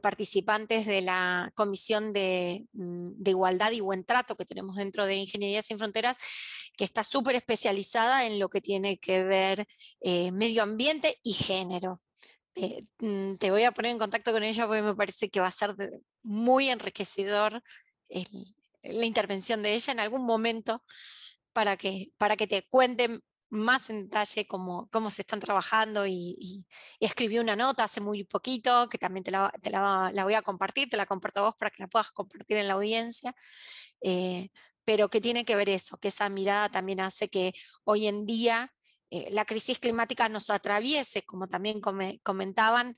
[0.00, 5.16] participantes de la comisión de, mm, de, igualdad y buen trato que tenemos dentro de
[5.16, 6.16] Ingeniería Sin Fronteras,
[6.78, 9.66] que está súper especializada en lo que tiene que ver
[10.00, 12.00] eh, medio ambiente y género.
[13.00, 15.50] Mm, te voy a poner en contacto con ella porque me parece que va a
[15.52, 15.76] ser
[16.22, 17.62] muy enriquecedor
[18.82, 20.82] la intervención de ella en algún momento
[21.52, 26.66] para que, para que te cuenten más en detalle cómo, cómo se están trabajando y,
[27.00, 30.88] escribí una nota hace muy poquito que también te, la, te la, voy a compartir,
[30.88, 33.34] te la comparto a vos para que la puedas compartir en la audiencia,
[34.00, 34.50] eh,
[34.84, 37.52] pero que tiene que ver eso, que esa mirada también hace que
[37.84, 38.72] hoy en día
[39.10, 41.80] eh, la crisis climática nos atraviese, como también
[42.22, 42.94] comentaban,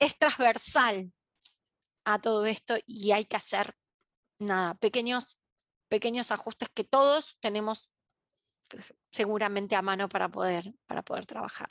[0.00, 1.12] es transversal
[2.04, 3.76] a todo esto y hay que hacer
[4.38, 5.38] nada, pequeños,
[5.88, 7.90] pequeños ajustes que todos tenemos
[8.68, 11.68] pues, seguramente a mano para poder, para poder trabajar.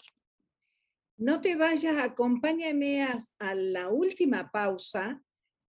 [1.18, 5.22] No te vayas, acompáñame a la última pausa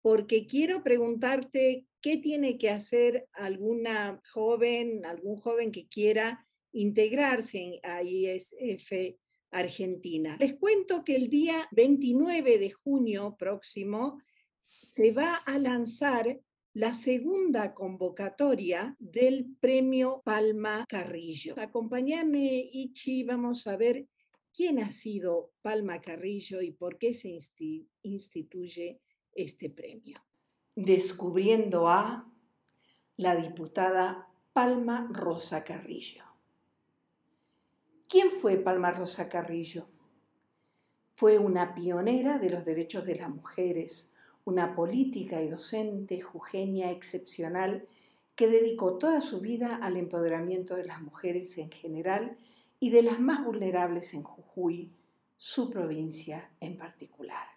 [0.02, 8.04] porque quiero preguntarte qué tiene que hacer alguna joven, algún joven que quiera integrarse a
[8.04, 9.18] ISF
[9.52, 10.38] Argentina.
[10.40, 14.20] Les cuento que el día 29 de junio próximo
[14.62, 16.40] se va a lanzar
[16.76, 21.56] la segunda convocatoria del premio Palma Carrillo.
[21.58, 24.08] Acompáñame, Ichi, vamos a ver
[24.54, 27.30] quién ha sido Palma Carrillo y por qué se
[28.02, 29.00] instituye
[29.32, 30.18] este premio.
[30.76, 32.30] Descubriendo a
[33.16, 36.26] la diputada Palma Rosa Carrillo.
[38.10, 39.88] ¿Quién fue Palma Rosa Carrillo?
[41.14, 44.12] Fue una pionera de los derechos de las mujeres,
[44.46, 47.88] una política y docente jujeña excepcional
[48.36, 52.38] que dedicó toda su vida al empoderamiento de las mujeres en general
[52.80, 54.92] y de las más vulnerables en Jujuy,
[55.38, 57.48] su provincia en particular.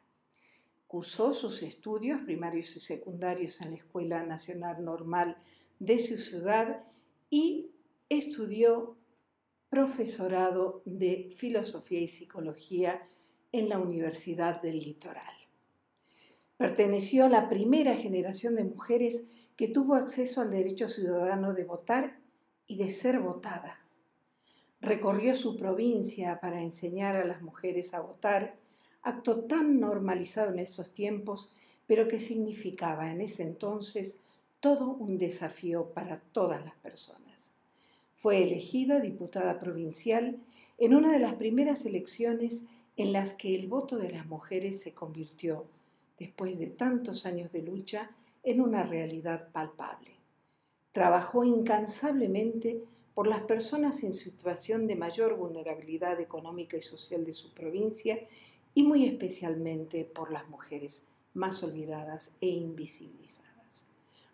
[0.87, 5.37] Cursó sus estudios primarios y secundarios en la Escuela Nacional Normal
[5.79, 6.83] de su ciudad
[7.29, 7.71] y
[8.09, 8.97] estudió
[9.69, 13.07] profesorado de Filosofía y Psicología
[13.53, 15.38] en la Universidad del Litoral.
[16.59, 19.23] Perteneció a la primera generación de mujeres
[19.57, 22.19] que tuvo acceso al derecho ciudadano de votar
[22.67, 23.79] y de ser votada.
[24.81, 28.57] Recorrió su provincia para enseñar a las mujeres a votar,
[29.03, 31.53] acto tan normalizado en esos tiempos,
[31.87, 34.21] pero que significaba en ese entonces
[34.59, 37.53] todo un desafío para todas las personas.
[38.17, 40.39] Fue elegida diputada provincial
[40.77, 42.65] en una de las primeras elecciones
[42.97, 45.67] en las que el voto de las mujeres se convirtió,
[46.19, 48.11] después de tantos años de lucha,
[48.43, 50.13] en una realidad palpable.
[50.93, 52.83] Trabajó incansablemente
[53.15, 58.19] por las personas en situación de mayor vulnerabilidad económica y social de su provincia
[58.75, 61.05] y muy especialmente por las mujeres
[61.35, 63.87] más olvidadas e invisibilizadas.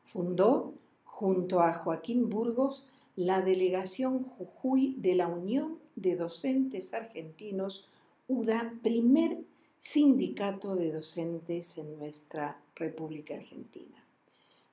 [0.05, 0.75] Fundó,
[1.05, 2.87] junto a Joaquín Burgos,
[3.17, 7.89] la delegación Jujuy de la Unión de Docentes Argentinos,
[8.29, 9.39] UDA, primer
[9.85, 14.03] sindicato de docentes en nuestra República Argentina.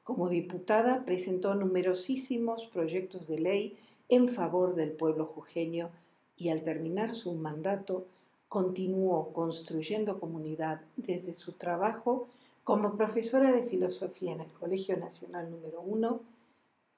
[0.03, 3.77] Como diputada presentó numerosísimos proyectos de ley
[4.07, 5.89] en favor del pueblo jujeño
[6.37, 8.07] y al terminar su mandato
[8.47, 12.29] continuó construyendo comunidad desde su trabajo
[12.63, 16.21] como profesora de filosofía en el Colegio Nacional número 1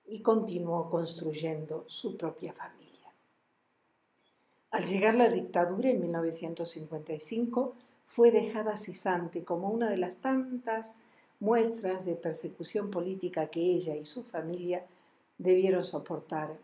[0.08, 3.12] y continuó construyendo su propia familia.
[4.70, 7.76] Al llegar la dictadura en 1955,
[8.14, 10.98] fue dejada cesante como una de las tantas
[11.40, 14.86] muestras de persecución política que ella y su familia
[15.40, 16.60] debieron soportar,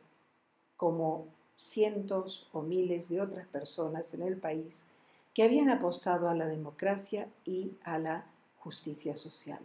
[0.77, 1.25] como
[1.57, 4.85] cientos o miles de otras personas en el país
[5.33, 8.25] que habían apostado a la democracia y a la
[8.59, 9.59] justicia social.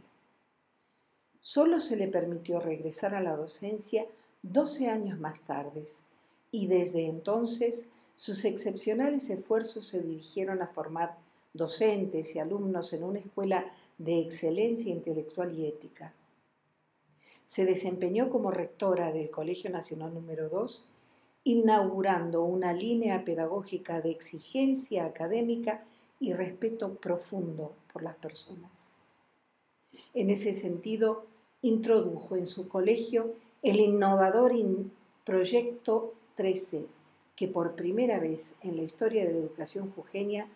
[1.41, 4.07] Solo se le permitió regresar a la docencia
[4.43, 5.85] 12 años más tarde
[6.51, 11.24] y desde entonces sus excepcionales esfuerzos se dirigieron a formar
[11.55, 16.13] docentes y alumnos en una escuela de excelencia intelectual y ética.
[17.47, 20.85] Se desempeñó como rectora del Colegio Nacional número 2,
[21.45, 25.85] inaugurando una línea pedagógica de exigencia académica
[26.19, 28.91] y respeto profundo por las personas.
[30.13, 31.27] En ese sentido,
[31.63, 34.53] introdujo en su colegio el innovador
[35.25, 36.87] Proyecto 13,
[37.37, 40.49] que por primera vez en la historia de la educación jujeña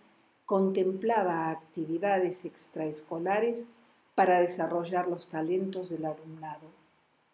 [0.48, 3.66] contemplaba actividades extraescolares
[4.14, 6.70] para desarrollar los talentos del alumnado,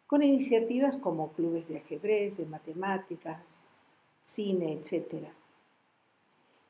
[0.09, 3.61] con iniciativas como clubes de ajedrez, de matemáticas,
[4.25, 5.29] cine, etc.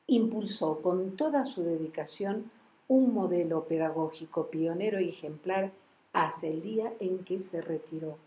[0.05, 2.51] Impulsó con toda su dedicación
[2.87, 5.71] un modelo pedagógico pionero y ejemplar
[6.13, 8.19] hasta el día en que se retiró.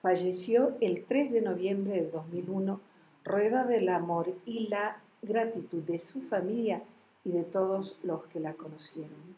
[0.00, 2.80] Falleció el 3 de noviembre de 2001
[3.24, 6.82] rueda del amor y la gratitud de su familia
[7.24, 9.36] y de todos los que la conocieron.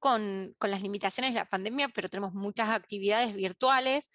[0.00, 4.10] con, las limitaciones de la pandemia, pero tenemos muchas actividades virtuales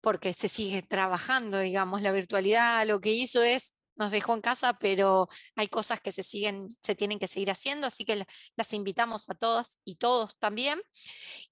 [0.00, 4.78] porque se sigue trabajando, digamos, la virtualidad lo que hizo es nos dejó en casa,
[4.78, 8.24] pero hay cosas que se siguen, se tienen que seguir haciendo, así que
[8.56, 10.80] las invitamos a todas y todos también.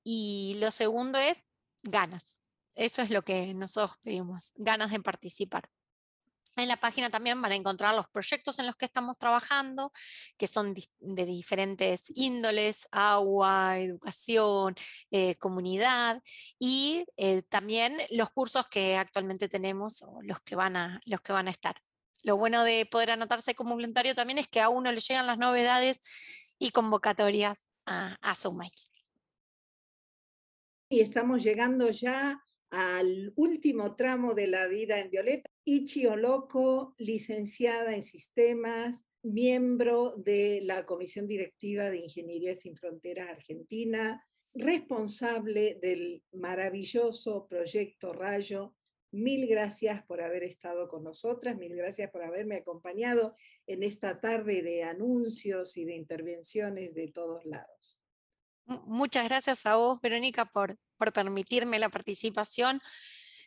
[0.05, 1.39] Y lo segundo es
[1.83, 2.39] ganas.
[2.77, 5.69] Eso es lo que nosotros pedimos, ganas de participar.
[6.57, 9.93] En la página también van a encontrar los proyectos en los que estamos trabajando,
[10.39, 14.75] que son de diferentes índoles, agua, educación,
[15.11, 16.23] eh, comunidad,
[16.59, 21.35] y eh, también los cursos que actualmente tenemos o los que, van a, los que
[21.35, 21.77] van a estar.
[22.23, 25.39] Lo bueno de poder anotarse como voluntario también es que a uno le llegan las
[25.39, 28.35] novedades y convocatorias a, a.
[30.89, 35.49] Y estamos llegando ya al último tramo de la vida en Violeta.
[35.65, 44.25] Ichi Oloco, licenciada en sistemas, miembro de la Comisión Directiva de Ingeniería Sin Fronteras Argentina,
[44.55, 48.75] responsable del maravilloso proyecto Rayo.
[49.13, 53.35] Mil gracias por haber estado con nosotras, mil gracias por haberme acompañado
[53.67, 57.99] en esta tarde de anuncios y de intervenciones de todos lados.
[58.67, 62.81] Muchas gracias a vos, Verónica, por por permitirme la participación.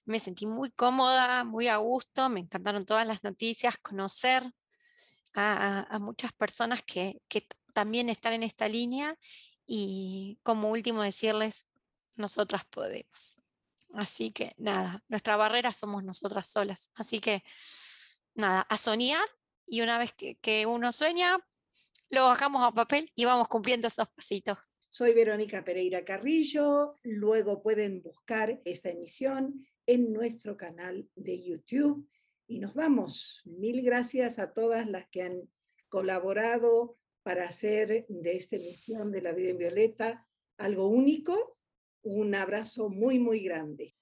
[0.05, 4.43] Me sentí muy cómoda, muy a gusto, me encantaron todas las noticias, conocer
[5.33, 7.21] a, muchas personas que,
[7.73, 9.15] también están en esta línea
[9.65, 11.67] y como último decirles,
[12.15, 13.37] nosotras podemos.
[13.93, 16.89] Así que nada, nuestra barrera somos nosotras solas.
[16.95, 17.43] Así que
[18.33, 19.23] nada, a soñar
[19.67, 21.37] y una vez que, que uno sueña,
[22.09, 24.57] lo bajamos a papel y vamos cumpliendo esos pasitos.
[24.91, 26.97] Soy Verónica Pereira Carrillo.
[27.03, 32.09] Luego pueden buscar esta emisión en nuestro canal de YouTube.
[32.47, 33.43] Y nos vamos.
[33.45, 35.41] Mil gracias a todas las que han
[35.89, 41.59] colaborado para hacer de esta emisión de La Vida en Violeta algo único.
[42.01, 43.95] Un abrazo muy, muy grande.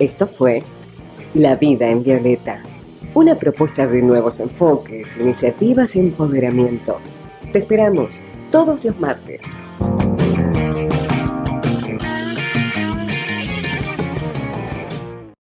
[0.00, 0.62] Esto fue
[1.34, 2.60] La Vida en Violeta
[3.14, 6.98] una propuesta de nuevos enfoques, iniciativas y empoderamiento.
[7.52, 8.20] Te esperamos
[8.50, 9.42] todos los martes